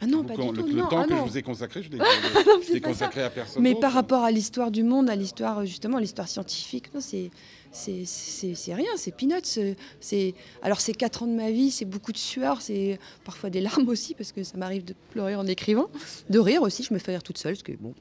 Ah 0.00 0.06
non, 0.06 0.18
Vous, 0.22 0.24
pas 0.24 0.34
quand- 0.34 0.52
du 0.52 0.58
le, 0.58 0.62
tout. 0.64 0.68
le 0.74 0.82
non, 0.82 0.88
temps 0.88 0.98
ah 1.00 1.06
que 1.06 1.12
non. 1.12 1.24
je 1.26 1.30
vous 1.30 1.38
ai 1.38 1.42
consacré, 1.42 1.80
je 1.82 1.90
l'ai 1.90 1.98
ça. 2.72 2.80
consacré 2.80 3.22
à 3.22 3.30
personne. 3.30 3.62
Mais 3.62 3.76
par 3.76 3.92
rapport 3.92 4.24
à 4.24 4.32
l'histoire 4.32 4.72
du 4.72 4.82
monde, 4.82 5.08
à 5.08 5.14
l'histoire 5.14 5.58
euh, 5.60 5.64
justement, 5.64 5.98
à 5.98 6.00
l'histoire 6.00 6.26
scientifique, 6.28 6.92
non, 6.92 7.00
c'est 7.00 7.30
c'est- 7.70 8.74
rien, 8.74 8.90
c'est 8.96 9.16
peanuts. 9.16 9.44
c'est- 9.44 9.76
C'est 10.00 10.34
alors 10.60 10.80
c'est 10.80 10.92
quatre 10.92 11.22
ans 11.22 11.26
de 11.26 11.32
ma 11.34 11.50
vie, 11.52 11.70
c'est 11.70 11.84
beaucoup 11.84 12.10
de 12.12 12.18
sueur, 12.18 12.60
c'est 12.60 12.98
parfois 13.24 13.48
des 13.48 13.60
larmes 13.60 13.88
aussi 13.88 14.14
parce 14.14 14.32
que 14.32 14.42
ça 14.42 14.58
m'arrive 14.58 14.84
de 14.84 14.94
pleurer 15.10 15.36
en 15.36 15.46
écrivant, 15.46 15.88
de 16.28 16.38
rire 16.40 16.62
aussi, 16.62 16.82
je 16.82 16.92
me 16.92 16.98
fais 16.98 17.12
rire 17.12 17.22
toute 17.22 17.38
seule, 17.38 17.52
parce 17.54 17.62
que 17.62 17.72
bon. 17.72 17.94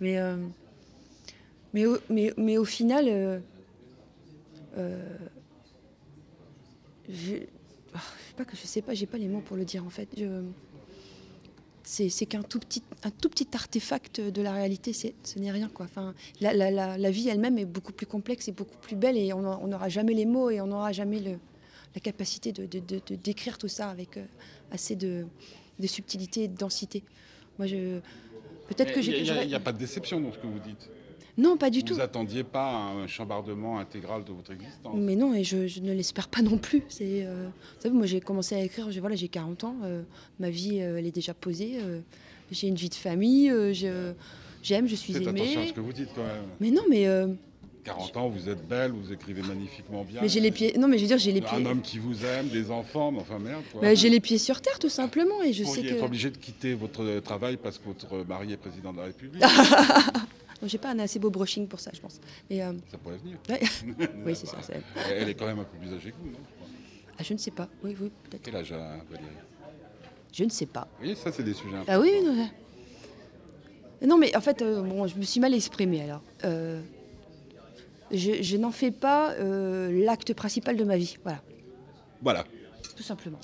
Mais 0.00 0.18
euh, 0.18 0.36
mais, 1.72 1.86
au, 1.86 1.96
mais 2.10 2.32
mais 2.36 2.58
au 2.58 2.64
final, 2.64 3.04
euh, 3.08 3.38
euh, 4.78 5.00
je, 7.08 7.32
sais 7.36 7.46
pas 8.36 8.44
que 8.44 8.56
je 8.56 8.66
sais 8.66 8.82
pas, 8.82 8.94
j'ai 8.94 9.06
pas 9.06 9.18
les 9.18 9.28
mots 9.28 9.40
pour 9.40 9.56
le 9.56 9.64
dire 9.64 9.84
en 9.84 9.90
fait. 9.90 10.08
Je, 10.16 10.42
c'est 11.88 12.26
qu'un 12.26 12.42
tout 12.42 12.58
petit, 12.58 12.82
un 13.04 13.10
tout 13.10 13.28
petit 13.28 13.46
artefact 13.54 14.20
de 14.20 14.42
la 14.42 14.52
réalité, 14.52 14.92
ce 14.92 15.38
n'est 15.38 15.52
rien. 15.52 15.68
Quoi. 15.68 15.86
Enfin, 15.86 16.14
la, 16.40 16.52
la- 16.52 16.70
la- 16.72 16.98
la 16.98 17.10
vie 17.12 17.28
elle-même 17.28 17.58
est 17.58 17.64
beaucoup 17.64 17.92
plus 17.92 18.06
complexe 18.06 18.48
et 18.48 18.52
beaucoup 18.52 18.76
plus 18.78 18.96
belle 18.96 19.16
et 19.16 19.32
on 19.32 19.40
n'aura 19.68 19.88
jamais 19.88 20.12
les 20.14 20.26
mots 20.26 20.50
et 20.50 20.60
on 20.60 20.66
n'aura 20.66 20.90
jamais 20.90 21.20
le, 21.20 21.38
la 21.94 22.00
capacité 22.00 22.50
de, 22.50 22.66
de- 22.66 22.80
de- 22.80 23.00
de 23.06 23.14
décrire 23.14 23.56
tout 23.56 23.68
ça 23.68 23.88
avec 23.88 24.16
euh, 24.16 24.24
assez 24.72 24.96
de, 24.96 25.26
subtilité 25.86 26.44
et 26.44 26.48
de 26.48 26.56
densité. 26.56 27.04
Moi, 27.58 27.68
je 27.68 28.00
peut-être 28.68 28.92
que 28.92 29.00
j'ai. 29.00 29.20
Il 29.22 29.46
n'y 29.46 29.54
a 29.54 29.60
pas 29.60 29.72
de 29.72 29.78
déception 29.78 30.20
dans 30.20 30.32
ce 30.32 30.38
que 30.38 30.46
vous 30.48 30.58
dites. 30.58 30.90
Non, 31.38 31.56
pas 31.58 31.68
du 31.70 31.80
vous 31.80 31.84
tout. 31.86 32.00
attendiez 32.00 32.44
pas 32.44 32.72
un 32.74 33.06
chambardement 33.06 33.78
intégral 33.78 34.24
de 34.24 34.32
votre 34.32 34.52
existence? 34.52 34.94
Mais 34.96 35.16
non, 35.16 35.34
et 35.34 35.44
je, 35.44 35.66
je 35.66 35.80
ne 35.80 35.92
l'espère 35.92 36.28
pas 36.28 36.40
non 36.42 36.56
plus. 36.56 36.82
C'est, 36.88 37.24
euh, 37.26 37.46
vous 37.76 37.82
savez, 37.82 37.94
moi 37.94 38.06
j'ai 38.06 38.20
commencé 38.20 38.54
à 38.54 38.60
écrire, 38.62 38.90
j'ai, 38.90 39.00
voilà, 39.00 39.16
j'ai 39.16 39.28
40 39.28 39.64
ans, 39.64 39.76
euh, 39.84 40.02
ma 40.40 40.48
vie 40.50 40.78
euh, 40.80 40.96
elle 40.98 41.06
est 41.06 41.14
déjà 41.14 41.34
posée, 41.34 41.78
j'ai 42.50 42.68
une 42.68 42.74
vie 42.76 42.88
de 42.88 42.94
famille, 42.94 43.52
j'aime, 44.62 44.88
je 44.88 44.94
suis 44.94 45.12
Faites 45.12 45.26
attention 45.28 45.44
à 45.44 45.52
aimée. 45.62 45.68
ce 45.68 45.72
que 45.74 45.80
vous 45.80 45.92
dites 45.92 46.08
quand 46.14 46.24
même. 46.24 46.44
Mais 46.60 46.70
non, 46.70 46.82
mais, 46.88 47.06
euh, 47.06 47.28
40 47.84 48.16
ans, 48.16 48.28
vous 48.28 48.48
êtes 48.48 48.66
belle, 48.66 48.90
vous 48.92 49.12
écrivez 49.12 49.42
magnifiquement 49.42 50.02
bien. 50.04 50.20
mais 50.22 50.28
j'ai 50.28 50.40
les 50.40 50.50
pieds. 50.50 50.72
Non, 50.78 50.88
mais 50.88 50.96
je 50.96 51.02
veux 51.02 51.08
dire, 51.08 51.18
j'ai 51.18 51.30
les 51.32 51.40
Un 51.40 51.44
pieds. 51.44 51.66
homme 51.66 51.82
qui 51.82 51.98
vous 51.98 52.24
aime, 52.24 52.48
des 52.48 52.70
enfants, 52.72 53.12
mais 53.12 53.20
enfin 53.20 53.38
merde. 53.38 53.62
Quoi. 53.70 53.80
Bah, 53.82 53.94
j'ai 53.94 54.08
les 54.08 54.18
pieds 54.20 54.38
sur 54.38 54.60
terre, 54.60 54.78
tout 54.80 54.88
simplement, 54.88 55.40
et 55.42 55.52
je 55.52 55.62
Vous 55.64 55.72
sais 55.74 55.82
que. 55.82 55.88
être 55.88 56.02
obligé 56.02 56.30
de 56.30 56.36
quitter 56.38 56.74
votre 56.74 57.20
travail 57.20 57.58
parce 57.58 57.78
que 57.78 57.84
votre 57.84 58.26
mari 58.26 58.52
est 58.54 58.56
président 58.56 58.92
de 58.92 58.98
la 58.98 59.04
République. 59.04 59.42
Non, 60.62 60.68
j'ai 60.68 60.78
pas 60.78 60.90
un 60.90 60.98
assez 60.98 61.18
beau 61.18 61.30
brushing 61.30 61.66
pour 61.68 61.80
ça, 61.80 61.90
je 61.94 62.00
pense. 62.00 62.20
Mais 62.48 62.62
euh, 62.62 62.72
ça 62.90 62.98
pourrait 62.98 63.18
venir. 63.18 63.36
ouais. 63.50 63.60
oui, 64.24 64.34
c'est 64.36 64.46
ça. 64.46 64.58
Elle 65.10 65.28
est 65.28 65.34
quand 65.34 65.46
même 65.46 65.58
un 65.58 65.64
peu 65.64 65.76
plus 65.78 65.92
âgée 65.94 66.10
que 66.12 66.16
vous, 66.16 66.30
non. 66.30 66.38
Ah, 67.18 67.22
je 67.22 67.32
ne 67.34 67.38
sais 67.38 67.50
pas. 67.50 67.68
Oui, 67.82 67.96
oui, 68.00 68.10
peut-être. 68.24 68.42
Quel 68.42 68.56
âge 68.56 68.72
a 68.72 68.96
Valérie? 69.10 69.26
Je 70.32 70.44
ne 70.44 70.50
sais 70.50 70.66
pas. 70.66 70.86
Voyez, 70.98 71.14
ça, 71.14 71.32
c'est 71.32 71.42
des 71.42 71.54
sujets 71.54 71.76
Ah 71.88 71.98
oui, 72.00 72.10
oui, 72.12 72.24
non. 72.26 72.48
Non, 74.06 74.18
mais 74.18 74.36
en 74.36 74.40
fait, 74.40 74.60
euh, 74.62 74.82
bon, 74.82 75.06
je 75.06 75.16
me 75.16 75.22
suis 75.22 75.40
mal 75.40 75.54
exprimée 75.54 76.02
alors. 76.02 76.22
Euh, 76.44 76.80
je 78.12 78.42
je 78.42 78.56
n'en 78.56 78.70
fais 78.70 78.90
pas 78.90 79.32
euh, 79.32 80.04
l'acte 80.04 80.32
principal 80.34 80.76
de 80.76 80.84
ma 80.84 80.96
vie. 80.98 81.16
Voilà, 81.24 81.42
Voilà. 82.22 82.44
tout 82.96 83.02
simplement. 83.02 83.40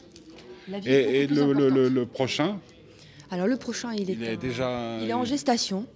La 0.68 0.79
vie 0.79 0.88
est 0.90 1.14
Et, 1.22 1.27
le, 1.27 1.53
le- 1.53 1.53
le- 1.53 1.66
importante. 1.68 1.92
le 1.94 2.07
prochain, 2.07 2.61
Alors 3.31 3.46
le 3.46 3.57
prochain, 3.57 3.92
il 3.94 4.11
est, 4.11 4.12
il 4.14 4.22
est 4.22 4.37
en- 4.37 4.40
déjà. 4.40 4.98
il 5.01 5.09
est 5.09 5.14
en 5.14 5.25
gestation. 5.25 5.87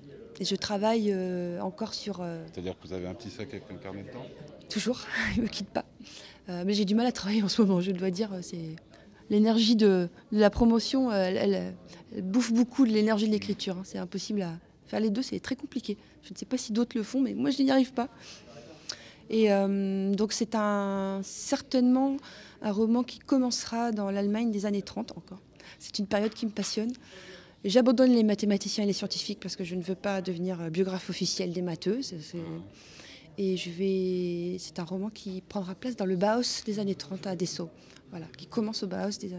Et 0.40 0.44
je 0.44 0.54
travaille 0.54 1.10
euh, 1.12 1.60
encore 1.60 1.94
sur. 1.94 2.18
euh, 2.20 2.44
C'est-à-dire 2.52 2.74
que 2.78 2.86
vous 2.86 2.92
avez 2.92 3.06
un 3.06 3.14
petit 3.14 3.30
sac 3.30 3.48
avec 3.48 3.64
un 3.70 3.76
carnet 3.76 4.02
de 4.02 4.10
temps? 4.10 4.26
Toujours, 4.68 5.00
il 5.36 5.42
me 5.42 5.48
quitte 5.48 5.70
pas. 5.70 5.84
Euh, 6.48 6.62
mais 6.66 6.74
j'ai 6.74 6.84
du 6.84 6.94
mal 6.94 7.06
à 7.06 7.12
travailler 7.12 7.42
en 7.42 7.48
ce 7.48 7.62
moment, 7.62 7.80
je 7.80 7.90
dois 7.92 8.10
dire. 8.10 8.30
C'est 8.42 8.76
l'énergie 9.30 9.76
de, 9.76 10.08
de 10.32 10.38
la 10.38 10.50
promotion, 10.50 11.10
elle, 11.10 11.36
elle- 11.36 11.74
elle 12.14 12.22
bouffe 12.22 12.52
beaucoup 12.52 12.86
de 12.86 12.92
l'énergie 12.92 13.26
de 13.26 13.32
l'écriture. 13.32 13.76
hein. 13.78 13.82
C'est 13.84 13.98
impossible 13.98 14.42
à 14.42 14.52
faire 14.86 15.00
les 15.00 15.10
deux, 15.10 15.22
c'est 15.22 15.40
très 15.40 15.56
compliqué. 15.56 15.96
Je 16.22 16.32
ne 16.32 16.38
sais 16.38 16.44
pas 16.46 16.56
si 16.58 16.72
d'autres 16.72 16.96
le 16.96 17.02
font, 17.02 17.20
mais 17.20 17.34
moi 17.34 17.50
je 17.50 17.60
n'y 17.62 17.70
arrive 17.70 17.92
pas. 17.92 18.08
Et 19.28 19.48
donc 19.48 20.32
c'est 20.32 20.54
un, 20.54 21.20
certainement 21.24 22.16
un 22.62 22.70
roman 22.70 23.02
qui 23.02 23.18
commencera 23.18 23.90
dans 23.90 24.10
l'Allemagne 24.12 24.52
des 24.52 24.66
années 24.66 24.82
30 24.82 25.16
encore. 25.16 25.40
C'est 25.80 25.98
une 25.98 26.06
période 26.06 26.32
qui 26.32 26.46
me 26.46 26.52
passionne. 26.52 26.92
J'abandonne 27.64 28.12
les 28.12 28.22
mathématiciens 28.22 28.84
et 28.84 28.86
les 28.86 28.92
scientifiques 28.92 29.40
parce 29.40 29.56
que 29.56 29.64
je 29.64 29.74
ne 29.74 29.82
veux 29.82 29.94
pas 29.96 30.22
devenir 30.22 30.70
biographe 30.70 31.10
officiel 31.10 31.52
des 31.52 31.62
matheux. 31.62 32.00
c'est- 32.02 32.20
c'est- 32.20 32.38
Et 33.38 33.56
je 33.58 33.68
vais. 33.70 34.56
C'est 34.58 34.78
un 34.78 34.84
roman 34.84 35.10
qui 35.10 35.42
prendra 35.42 35.74
place 35.74 35.94
dans 35.94 36.06
le 36.06 36.16
Bauhaus 36.16 36.62
des 36.64 36.78
années 36.78 36.94
30 36.94 37.26
à 37.26 37.36
Dessau. 37.36 37.68
Voilà, 38.10 38.24
qui 38.38 38.46
commence 38.46 38.82
au 38.82 38.86
Bauhaus 38.86 39.18
des, 39.20 39.30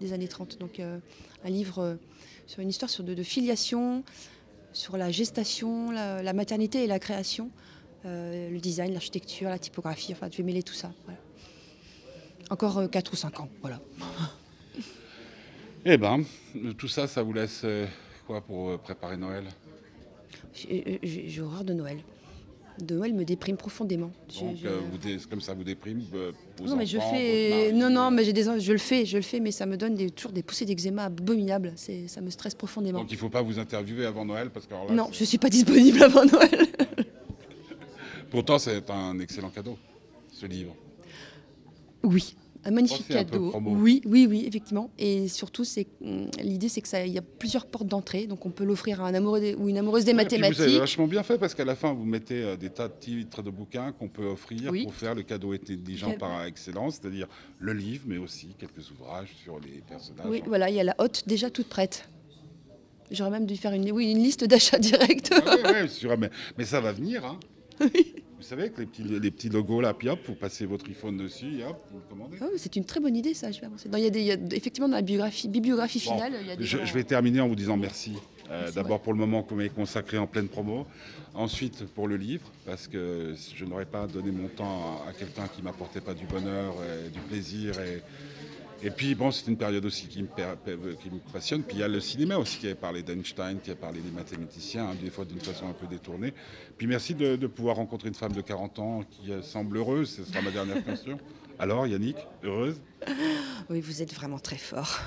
des 0.00 0.12
années 0.12 0.26
30. 0.26 0.58
Donc 0.58 0.80
euh, 0.80 0.98
un 1.44 1.50
livre 1.50 1.78
euh, 1.78 1.94
sur 2.48 2.60
une 2.60 2.68
histoire 2.70 2.90
sur 2.90 3.04
de, 3.04 3.14
de 3.14 3.22
filiation, 3.22 4.02
sur 4.72 4.96
la 4.96 5.10
gestation, 5.12 5.92
la, 5.92 6.20
la 6.22 6.32
maternité 6.32 6.82
et 6.82 6.86
la 6.88 6.98
création, 6.98 7.50
euh, 8.06 8.50
le 8.50 8.58
design, 8.58 8.92
l'architecture, 8.92 9.48
la 9.50 9.58
typographie. 9.60 10.12
Enfin, 10.12 10.28
je 10.32 10.36
vais 10.38 10.42
mêler 10.42 10.62
tout 10.64 10.74
ça. 10.74 10.92
voilà. 11.04 11.20
Encore 12.50 12.90
4 12.90 13.12
ou 13.12 13.16
5 13.16 13.38
ans. 13.40 13.48
Voilà. 13.60 13.80
Eh 15.84 15.96
ben, 15.98 16.22
tout 16.78 16.88
ça, 16.88 17.06
ça 17.06 17.22
vous 17.22 17.32
laisse 17.32 17.62
euh, 17.64 17.86
quoi 18.26 18.40
pour 18.40 18.70
euh, 18.70 18.78
préparer 18.78 19.16
Noël? 19.16 19.44
J'ai 20.54 20.98
j'ai- 21.02 21.40
horreur 21.42 21.64
de 21.64 21.74
Noël. 21.74 21.98
De 22.80 22.94
Noël 22.96 23.12
me 23.14 23.24
déprime 23.24 23.56
profondément. 23.56 24.10
Donc, 24.40 24.56
j'ai- 24.56 24.66
euh, 24.66 24.80
vous 24.90 24.98
dé- 24.98 25.18
comme 25.30 25.40
ça 25.40 25.52
vous 25.54 25.62
déprime 25.62 26.02
euh, 26.14 26.32
vos 26.58 26.64
Non 26.66 26.76
mais 26.76 26.86
je 26.86 26.98
fais 26.98 27.70
non 27.72 27.88
non 27.90 28.06
euh, 28.06 28.10
mais 28.10 28.24
j'ai 28.24 28.32
des 28.32 28.44
je 28.58 28.72
le 28.72 28.78
fais 28.78 29.04
je 29.04 29.16
le 29.16 29.22
fais 29.22 29.38
mais 29.40 29.52
ça 29.52 29.64
me 29.66 29.76
donne 29.76 29.94
des, 29.94 30.10
toujours 30.10 30.32
des 30.32 30.42
poussées 30.42 30.64
d'eczéma 30.64 31.04
abominables 31.04 31.72
c'est 31.76 32.08
ça 32.08 32.20
me 32.20 32.30
stresse 32.30 32.54
profondément. 32.54 33.00
Donc 33.00 33.10
il 33.10 33.14
ne 33.14 33.18
faut 33.18 33.28
pas 33.28 33.42
vous 33.42 33.58
interviewer 33.60 34.06
avant 34.06 34.24
Noël 34.24 34.50
parce 34.50 34.66
que 34.66 34.74
alors 34.74 34.88
là, 34.88 34.94
non 34.94 35.08
je 35.12 35.22
suis 35.24 35.38
pas 35.38 35.50
disponible 35.50 36.02
avant 36.08 36.24
Noël. 36.24 36.66
pourtant 38.30 38.58
c'est 38.58 38.88
un 38.90 39.18
excellent 39.20 39.50
cadeau, 39.50 39.78
ce 40.32 40.46
livre. 40.46 40.74
Oui 42.02 42.34
un 42.64 42.70
magnifique 42.70 43.10
un 43.10 43.24
cadeau. 43.24 43.52
Oui 43.64 44.00
oui 44.06 44.26
oui 44.28 44.44
effectivement 44.46 44.90
et 44.98 45.28
surtout 45.28 45.64
c'est 45.64 45.86
hum, 46.02 46.28
l'idée 46.42 46.68
c'est 46.68 46.80
que 46.80 46.88
ça 46.88 47.04
il 47.04 47.12
y 47.12 47.18
a 47.18 47.22
plusieurs 47.22 47.66
portes 47.66 47.86
d'entrée 47.86 48.26
donc 48.26 48.46
on 48.46 48.50
peut 48.50 48.64
l'offrir 48.64 49.02
à 49.02 49.08
un 49.08 49.14
amoureux 49.14 49.40
des- 49.40 49.54
ou 49.54 49.68
une 49.68 49.78
amoureuse 49.78 50.04
des 50.04 50.12
puis 50.14 50.24
Vous 50.24 50.32
avez 50.34 50.40
mathématiques. 50.48 50.78
vachement 50.80 51.06
bien 51.06 51.22
fait 51.22 51.38
parce 51.38 51.54
qu'à 51.54 51.64
la 51.64 51.74
fin 51.76 51.92
vous 51.92 52.04
mettez 52.04 52.42
euh, 52.42 52.56
des 52.56 52.70
tas 52.70 52.88
de 52.88 52.94
titres 52.98 53.42
de 53.42 53.50
bouquins 53.50 53.92
qu'on 53.92 54.08
peut 54.08 54.26
offrir 54.26 54.70
Oui. 54.72 54.84
pour 54.84 54.94
faire 54.94 55.14
le 55.14 55.22
cadeau 55.22 55.52
intelligent 55.52 56.10
Quel- 56.10 56.18
par 56.18 56.44
excellence, 56.44 56.98
c'est-à-dire 57.00 57.26
le 57.58 57.72
livre, 57.72 58.04
mais 58.06 58.18
aussi 58.18 58.48
quelques 58.58 58.90
ouvrages 58.90 59.34
sur 59.42 59.58
les 59.60 59.82
personnages. 59.88 60.26
Oui 60.28 60.42
voilà 60.46 60.70
il 60.70 60.76
y 60.76 60.80
a 60.80 60.84
la 60.84 60.94
hotte 60.98 61.24
déjà 61.26 61.50
toute 61.50 61.68
prête. 61.68 62.08
J'aurais 63.10 63.30
même 63.30 63.46
dû 63.46 63.56
faire 63.56 63.72
une 63.72 63.90
oui 63.92 64.10
une 64.10 64.22
liste 64.22 64.44
d'achats 64.48 64.78
direct. 64.78 65.30
Ah 65.46 65.56
ouais, 65.56 65.62
ouais, 65.82 65.88
sûr, 65.88 66.16
mais, 66.16 66.30
mais 66.56 66.64
ça 66.64 66.80
va 66.80 66.92
venir. 66.92 67.24
Hein. 67.24 67.38
Vous 68.44 68.50
savez, 68.50 68.64
avec 68.64 68.76
les 68.76 68.84
petits, 68.84 69.02
les 69.04 69.30
petits 69.30 69.48
logos 69.48 69.80
là, 69.80 69.94
puis 69.94 70.10
hop, 70.10 70.18
vous 70.28 70.34
passez 70.34 70.66
votre 70.66 70.86
iPhone 70.90 71.16
dessus, 71.16 71.60
et 71.60 71.64
hop, 71.64 71.82
vous 71.90 71.96
le 71.96 72.04
commandez. 72.10 72.36
Ah 72.42 72.44
oui, 72.52 72.58
c'est 72.58 72.76
une 72.76 72.84
très 72.84 73.00
bonne 73.00 73.16
idée 73.16 73.32
ça 73.32 73.50
je 73.50 73.58
vais 73.58 73.64
avancer. 73.66 73.88
Non, 73.88 73.96
il 73.96 74.04
y 74.04 74.06
a 74.06 74.10
des 74.10 74.20
il 74.20 74.26
y 74.26 74.32
a- 74.32 74.36
effectivement 74.52 74.86
dans 74.88 74.96
la 74.96 75.02
biographie 75.02 75.48
bibliographie 75.48 76.02
Bon, 76.06 76.12
finale 76.14 76.34
il 76.42 76.46
y 76.48 76.50
a 76.50 76.56
des 76.56 76.62
Je, 76.62 76.76
gens- 76.76 76.84
je 76.84 76.92
vais 76.92 77.04
terminer 77.04 77.40
en 77.40 77.48
vous 77.48 77.54
disant 77.54 77.78
merci. 77.78 78.12
Euh, 78.50 78.70
D'abord 78.72 79.00
pour 79.00 79.14
le 79.14 79.18
moment 79.18 79.46
vous 79.48 79.56
m'avez 79.56 79.70
consacré 79.70 80.18
en 80.18 80.26
pleine 80.26 80.48
promo. 80.48 80.86
Ensuite 81.32 81.84
pour 81.86 82.06
le 82.06 82.16
livre, 82.18 82.44
parce 82.66 82.86
que 82.86 83.34
je 83.56 83.64
n'aurais 83.64 83.86
pas 83.86 84.06
donné 84.06 84.30
mon 84.30 84.48
temps 84.48 85.00
à, 85.06 85.08
à 85.08 85.12
quelqu'un 85.14 85.48
qui 85.48 85.62
m'apportait 85.62 86.02
pas 86.02 86.12
du 86.12 86.26
bonheur, 86.26 86.74
et 87.06 87.08
du 87.08 87.20
plaisir. 87.20 87.72
Et, 87.80 88.02
et 88.82 88.90
puis 88.90 89.14
bon, 89.14 89.30
c'est 89.30 89.46
une 89.46 89.56
période 89.56 89.84
aussi 89.84 90.06
qui 90.08 90.22
me, 90.22 90.28
per- 90.28 90.54
qui 91.02 91.10
me 91.10 91.18
passionne. 91.32 91.62
Puis 91.62 91.76
il 91.76 91.80
y 91.80 91.82
a 91.82 91.88
le 91.88 92.00
cinéma 92.00 92.36
aussi 92.36 92.58
qui 92.58 92.68
a 92.68 92.74
parlé 92.74 93.02
d'Einstein, 93.02 93.58
qui 93.62 93.70
a 93.70 93.74
parlé 93.76 94.00
des 94.00 94.10
mathématiciens, 94.10 94.90
hein, 94.90 94.96
des 95.02 95.10
fois 95.10 95.24
d'une 95.24 95.40
façon 95.40 95.68
un 95.68 95.72
peu 95.72 95.86
détournée. 95.86 96.34
Puis 96.76 96.86
merci 96.86 97.14
de, 97.14 97.36
de 97.36 97.46
pouvoir 97.46 97.76
rencontrer 97.76 98.08
une 98.08 98.14
femme 98.14 98.32
de 98.32 98.40
40 98.42 98.78
ans 98.80 99.02
qui 99.10 99.32
euh, 99.32 99.40
semble 99.42 99.76
heureuse. 99.78 100.10
Ce 100.10 100.24
sera 100.24 100.42
ma 100.42 100.50
dernière 100.50 100.84
question. 100.84 101.18
Alors 101.58 101.86
Yannick, 101.86 102.16
heureuse? 102.42 102.80
Oui, 103.70 103.80
vous 103.80 104.02
êtes 104.02 104.12
vraiment 104.12 104.38
très 104.38 104.56
fort. 104.58 104.98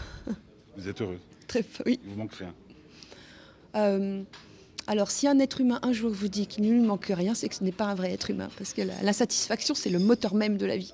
Vous 0.77 0.87
êtes 0.87 1.01
heureuse? 1.01 1.19
Très 1.47 1.61
fort, 1.61 1.85
oui. 1.85 1.99
Il 2.03 2.11
vous 2.11 2.17
manque 2.17 2.33
rien 2.33 2.53
Euh, 3.75 4.23
alors, 4.89 5.11
si 5.11 5.27
un 5.27 5.37
être 5.39 5.59
humain 5.59 5.79
un 5.83 5.91
jour 5.91 6.11
vous 6.11 6.29
dit 6.29 6.47
qu'il 6.47 6.63
ne 6.63 6.71
lui 6.71 6.79
manque 6.79 7.07
rien, 7.09 7.33
c'est 7.35 7.49
que 7.49 7.55
ce 7.55 7.63
n'est 7.65 7.73
pas 7.73 7.85
un 7.85 7.95
vrai 7.95 8.13
être 8.13 8.29
humain. 8.29 8.47
Parce 8.57 8.73
que 8.73 8.81
la- 8.81 9.01
l'insatisfaction, 9.03 9.75
c'est 9.75 9.89
le 9.89 9.99
moteur 9.99 10.33
même 10.33 10.57
de 10.57 10.65
la 10.65 10.77
vie. 10.77 10.93